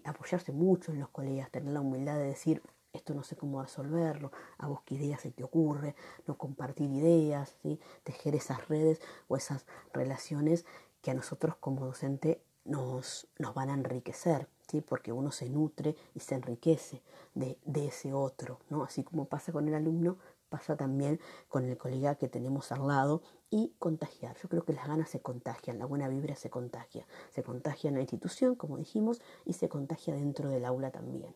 Apoyarse 0.04 0.52
mucho 0.52 0.92
en 0.92 1.00
los 1.00 1.08
colegas, 1.10 1.50
tener 1.50 1.72
la 1.72 1.80
humildad 1.80 2.16
de 2.16 2.24
decir, 2.24 2.62
esto 2.92 3.14
no 3.14 3.22
sé 3.22 3.36
cómo 3.36 3.62
resolverlo, 3.62 4.32
a 4.58 4.68
vos 4.68 4.80
ideas 4.88 5.20
se 5.20 5.30
te 5.30 5.44
ocurre, 5.44 5.94
no 6.26 6.38
compartir 6.38 6.90
ideas, 6.90 7.56
¿sí? 7.62 7.80
tejer 8.04 8.34
esas 8.34 8.68
redes 8.68 9.00
o 9.28 9.36
esas 9.36 9.66
relaciones 9.92 10.64
que 11.02 11.10
a 11.10 11.14
nosotros 11.14 11.56
como 11.56 11.84
docente 11.84 12.40
nos, 12.66 13.28
nos 13.38 13.54
van 13.54 13.70
a 13.70 13.74
enriquecer, 13.74 14.48
¿sí? 14.68 14.80
porque 14.80 15.12
uno 15.12 15.30
se 15.30 15.48
nutre 15.48 15.96
y 16.14 16.20
se 16.20 16.34
enriquece 16.34 17.02
de, 17.34 17.58
de 17.64 17.86
ese 17.88 18.12
otro, 18.12 18.60
¿no? 18.70 18.84
así 18.84 19.02
como 19.02 19.26
pasa 19.26 19.52
con 19.52 19.68
el 19.68 19.74
alumno, 19.74 20.18
pasa 20.48 20.76
también 20.76 21.20
con 21.48 21.64
el 21.64 21.76
colega 21.76 22.14
que 22.14 22.28
tenemos 22.28 22.72
al 22.72 22.86
lado 22.86 23.22
y 23.50 23.72
contagiar. 23.78 24.36
Yo 24.42 24.48
creo 24.48 24.64
que 24.64 24.72
las 24.72 24.86
ganas 24.86 25.10
se 25.10 25.20
contagian, 25.20 25.78
la 25.78 25.86
buena 25.86 26.08
vibra 26.08 26.34
se 26.36 26.50
contagia. 26.50 27.06
Se 27.30 27.42
contagia 27.42 27.88
en 27.88 27.94
la 27.94 28.00
institución, 28.00 28.54
como 28.54 28.76
dijimos, 28.76 29.20
y 29.44 29.54
se 29.54 29.68
contagia 29.68 30.14
dentro 30.14 30.48
del 30.48 30.64
aula 30.64 30.90
también. 30.90 31.34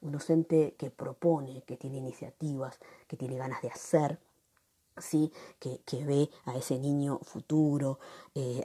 Un 0.00 0.12
docente 0.12 0.74
que 0.78 0.90
propone, 0.90 1.62
que 1.62 1.76
tiene 1.76 1.98
iniciativas, 1.98 2.78
que 3.06 3.16
tiene 3.16 3.36
ganas 3.36 3.62
de 3.62 3.68
hacer, 3.68 4.18
¿sí? 4.98 5.32
que, 5.58 6.04
ve 6.04 6.30
a 6.44 6.56
ese 6.56 6.78
niño 6.78 7.18
futuro, 7.22 7.98
eh, 8.34 8.62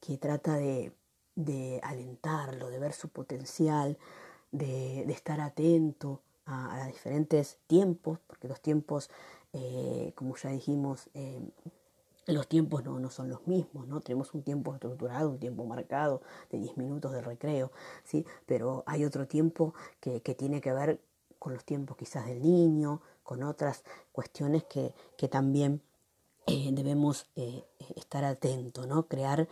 que 0.00 0.18
trata 0.18 0.54
de, 0.54 0.92
alentarlo, 1.82 2.70
de 2.70 2.78
ver 2.78 2.92
su 2.92 3.08
potencial, 3.08 3.98
de, 4.52 5.04
de 5.06 5.12
estar 5.12 5.40
atento 5.40 6.20
a, 6.46 6.86
diferentes 6.86 7.58
tiempos, 7.66 8.18
porque 8.26 8.48
los 8.48 8.60
tiempos, 8.60 9.10
eh, 9.52 10.12
como 10.14 10.36
ya 10.36 10.50
dijimos, 10.50 11.08
eh, 11.14 11.40
los 12.26 12.48
tiempos 12.48 12.84
no, 12.84 12.98
no, 12.98 13.10
son 13.10 13.28
los 13.28 13.46
mismos, 13.46 13.86
¿no? 13.86 14.00
Tenemos 14.00 14.32
un 14.34 14.42
tiempo 14.42 14.74
estructurado, 14.74 15.30
un 15.30 15.38
tiempo 15.38 15.64
marcado 15.64 16.22
de 16.50 16.58
10 16.58 16.76
minutos 16.78 17.12
de 17.12 17.20
recreo, 17.20 17.70
¿sí? 18.02 18.24
Pero 18.46 18.82
hay 18.86 19.04
otro 19.04 19.26
tiempo 19.26 19.74
que, 20.00 20.20
tiene 20.20 20.60
que 20.60 20.72
ver 20.72 21.00
con 21.38 21.52
los 21.52 21.64
tiempos 21.64 21.96
quizás 21.96 22.26
del 22.26 22.42
niño, 22.42 23.02
con 23.22 23.42
otras 23.42 23.84
cuestiones 24.12 24.64
que, 24.64 24.94
que 25.16 25.28
también 25.28 25.82
eh, 26.46 26.70
debemos 26.72 27.26
estar 27.96 28.24
atentos, 28.24 28.86
¿no? 28.86 29.06
Crear 29.08 29.48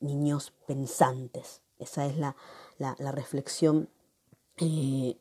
niños 0.00 0.52
pensantes. 0.66 1.62
Esa 1.78 2.06
es 2.06 2.16
la, 2.16 2.36
la, 2.78 3.12
reflexión 3.12 3.88
que, 4.56 5.18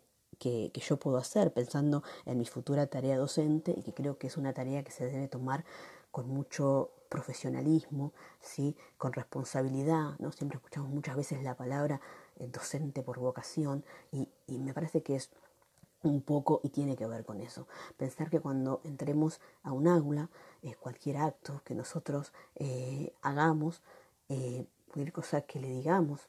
yo 0.73 0.97
puedo 0.97 1.17
hacer 1.17 1.53
pensando 1.53 2.03
en 2.25 2.37
mi 2.37 2.45
futura 2.45 2.87
tarea 2.87 3.17
docente 3.17 3.73
y 3.75 3.81
que 3.81 3.93
creo 3.93 4.17
que 4.17 4.27
es 4.27 4.37
una 4.37 4.53
tarea 4.53 4.83
que 4.83 4.91
se 4.91 5.05
debe 5.05 5.27
tomar 5.27 5.63
con 6.11 6.27
mucho 6.27 6.91
profesionalismo, 7.09 8.11
¿sí? 8.41 8.75
con 8.97 9.13
responsabilidad. 9.13 10.15
¿no? 10.19 10.31
Siempre 10.31 10.57
escuchamos 10.57 10.89
muchas 10.89 11.15
veces 11.15 11.43
la 11.43 11.55
palabra 11.55 12.01
eh, 12.37 12.47
docente 12.47 13.03
por 13.03 13.19
vocación 13.19 13.83
y, 14.11 14.27
me 14.47 14.73
parece 14.73 15.01
que 15.01 15.15
es 15.15 15.29
un 16.03 16.21
poco 16.21 16.61
y 16.63 16.69
tiene 16.69 16.95
que 16.95 17.07
ver 17.07 17.25
con 17.25 17.41
eso. 17.41 17.67
Pensar 17.97 18.29
que 18.29 18.39
cuando 18.39 18.81
entremos 18.83 19.39
a 19.63 19.71
un 19.71 19.87
aula, 19.87 20.29
eh, 20.61 20.75
cualquier 20.79 21.17
acto 21.17 21.61
que 21.63 21.75
nosotros 21.75 22.31
eh, 22.55 23.13
hagamos, 23.21 23.81
cualquier 24.87 25.13
cosa 25.13 25.41
que 25.41 25.59
le 25.59 25.69
digamos 25.69 26.21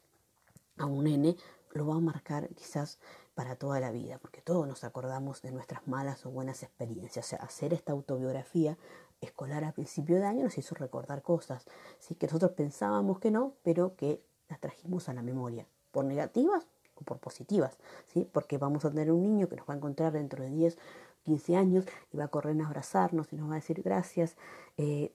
a 0.77 0.85
un 0.85 1.05
nene, 1.05 1.35
lo 1.73 1.87
va 1.87 1.95
a 1.95 1.99
marcar 1.99 2.49
quizás 2.55 2.99
para 3.35 3.55
toda 3.57 3.79
la 3.79 3.91
vida, 3.91 4.17
porque 4.17 4.41
todos 4.41 4.67
nos 4.67 4.83
acordamos 4.83 5.41
de 5.41 5.51
nuestras 5.51 5.87
malas 5.87 6.25
o 6.25 6.31
buenas 6.31 6.63
experiencias. 6.63 7.25
O 7.25 7.29
sea, 7.29 7.39
hacer 7.39 7.73
esta 7.73 7.91
autobiografía 7.91 8.77
escolar 9.21 9.63
a 9.63 9.73
principio 9.73 10.15
de 10.15 10.25
año 10.25 10.43
nos 10.43 10.57
hizo 10.57 10.75
recordar 10.75 11.21
cosas, 11.21 11.65
¿sí? 11.99 12.15
que 12.15 12.27
nosotros 12.27 12.51
pensábamos 12.51 13.19
que 13.19 13.31
no, 13.31 13.53
pero 13.63 13.95
que 13.95 14.21
las 14.49 14.59
trajimos 14.59 15.09
a 15.09 15.13
la 15.13 15.21
memoria, 15.21 15.67
por 15.91 16.05
negativas 16.05 16.65
por 17.03 17.19
positivas, 17.19 17.77
¿sí? 18.13 18.27
porque 18.31 18.57
vamos 18.57 18.85
a 18.85 18.89
tener 18.89 19.11
un 19.11 19.21
niño 19.21 19.49
que 19.49 19.55
nos 19.55 19.67
va 19.67 19.73
a 19.73 19.77
encontrar 19.77 20.13
dentro 20.13 20.43
de 20.43 20.49
10, 20.49 20.77
15 21.23 21.55
años 21.55 21.85
y 22.13 22.17
va 22.17 22.25
a 22.25 22.27
correr 22.27 22.59
a 22.61 22.67
abrazarnos 22.67 23.33
y 23.33 23.35
nos 23.35 23.49
va 23.49 23.53
a 23.53 23.55
decir 23.55 23.81
gracias, 23.81 24.37
eh, 24.77 25.11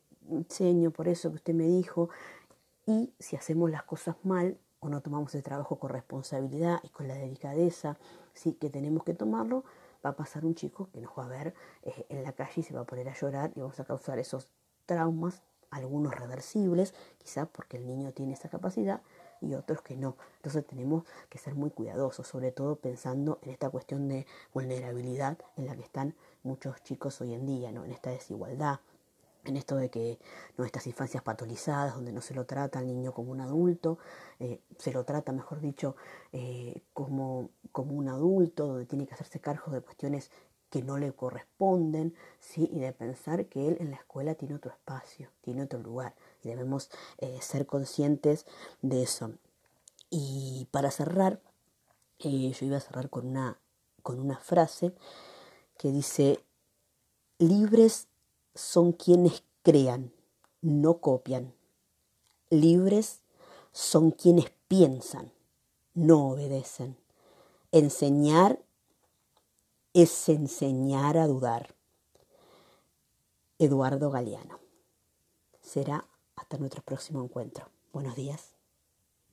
señor, 0.49 0.93
por 0.93 1.09
eso 1.09 1.31
que 1.31 1.37
usted 1.37 1.55
me 1.55 1.67
dijo. 1.67 2.11
Y 2.87 3.13
si 3.19 3.37
hacemos 3.37 3.71
las 3.71 3.85
cosas 3.85 4.17
mal, 4.25 4.59
o 4.81 4.89
no 4.89 5.01
tomamos 5.03 5.35
el 5.35 5.43
trabajo 5.43 5.79
con 5.79 5.91
responsabilidad 5.91 6.81
y 6.83 6.89
con 6.89 7.07
la 7.07 7.15
delicadeza 7.15 7.99
sí 8.33 8.55
que 8.55 8.71
tenemos 8.71 9.05
que 9.05 9.15
tomarlo, 9.15 9.65
va 10.05 10.11
a 10.11 10.17
pasar 10.17 10.45
un 10.47 10.55
chico 10.55 10.89
que 10.93 11.01
nos 11.01 11.13
va 11.17 11.27
a 11.27 11.29
ver 11.29 11.55
eh, 11.83 12.07
en 12.09 12.23
la 12.23 12.33
calle 12.33 12.55
y 12.57 12.63
se 12.63 12.75
va 12.75 12.81
a 12.81 12.85
poner 12.85 13.09
a 13.09 13.15
llorar 13.15 13.53
y 13.55 13.61
vamos 13.61 13.79
a 13.79 13.85
causar 13.85 14.19
esos 14.19 14.49
traumas, 14.87 15.43
algunos 15.71 16.15
reversibles, 16.15 16.95
quizás 17.19 17.47
porque 17.49 17.77
el 17.77 17.87
niño 17.87 18.13
tiene 18.13 18.33
esa 18.33 18.49
capacidad 18.49 19.03
y 19.41 19.55
otros 19.55 19.83
que 19.83 19.97
no. 19.97 20.17
Entonces 20.37 20.67
tenemos 20.67 21.05
que 21.29 21.39
ser 21.39 21.55
muy 21.55 21.71
cuidadosos, 21.71 22.27
sobre 22.27 22.53
todo 22.53 22.77
pensando 22.77 23.39
en 23.43 23.51
esta 23.51 23.71
cuestión 23.71 24.09
de 24.09 24.27
vulnerabilidad 24.53 25.39
en 25.57 25.67
la 25.67 25.77
que 25.77 25.83
están 25.83 26.15
muchos 26.43 26.83
chicos 26.83 27.21
hoy 27.21 27.35
en 27.35 27.47
día, 27.47 27.73
¿no? 27.73 27.85
en 27.85 27.93
esta 27.93 28.11
desigualdad, 28.11 28.81
en 29.45 29.57
esto 29.57 29.77
de 29.77 29.91
que 29.91 30.19
¿no? 30.57 30.65
estas 30.65 30.87
infancias 30.87 31.23
patolizadas, 31.23 31.95
donde 31.95 32.13
no 32.13 32.21
se 32.21 32.35
lo 32.35 32.45
trata 32.47 32.79
al 32.79 32.87
niño 32.87 33.13
como 33.13 33.33
un 33.33 33.41
adulto, 33.41 33.99
eh, 34.39 34.61
se 34.79 34.93
lo 34.93 35.05
trata, 35.05 35.33
mejor 35.33 35.61
dicho, 35.61 35.97
eh, 36.33 36.83
como, 36.93 37.51
como 37.73 37.95
un 37.95 38.09
adulto, 38.09 38.67
donde 38.67 38.87
tiene 38.87 39.07
que 39.07 39.15
hacerse 39.15 39.41
cargo 39.41 39.73
de 39.73 39.81
cuestiones 39.81 40.31
que 40.71 40.83
no 40.83 40.99
le 40.99 41.13
corresponden, 41.13 42.15
¿sí? 42.39 42.69
y 42.73 42.79
de 42.79 42.93
pensar 42.93 43.47
que 43.47 43.69
él 43.69 43.77
en 43.81 43.91
la 43.91 43.97
escuela 43.97 44.35
tiene 44.35 44.55
otro 44.55 44.71
espacio, 44.71 45.29
tiene 45.41 45.65
otro 45.65 45.81
lugar, 45.81 46.15
debemos 46.43 46.91
eh, 47.19 47.39
ser 47.41 47.67
conscientes 47.67 48.47
de 48.83 49.03
eso. 49.03 49.33
Y 50.11 50.67
para 50.71 50.91
cerrar, 50.91 51.41
yo 52.19 52.31
iba 52.31 52.77
a 52.77 52.81
cerrar 52.81 53.11
con 53.11 53.27
una, 53.27 53.59
con 54.03 54.19
una 54.19 54.39
frase 54.39 54.93
que 55.79 55.91
dice, 55.91 56.45
libres 57.39 58.09
son 58.55 58.93
quienes 58.93 59.45
crean, 59.63 60.13
no 60.61 60.99
copian. 60.99 61.55
Libres 62.51 63.21
son 63.73 64.11
quienes 64.11 64.51
piensan, 64.69 65.33
no 65.95 66.31
obedecen. 66.31 66.97
Enseñar 67.73 68.61
es 69.95 70.29
enseñar 70.29 71.17
a 71.17 71.27
dudar. 71.27 71.75
Eduardo 73.59 74.11
Galeano. 74.11 74.59
Será 75.61 76.07
hasta 76.51 76.59
nuestro 76.59 76.83
próximo 76.83 77.23
encuentro. 77.23 77.71
Buenos 77.93 78.17
días. 78.17 78.60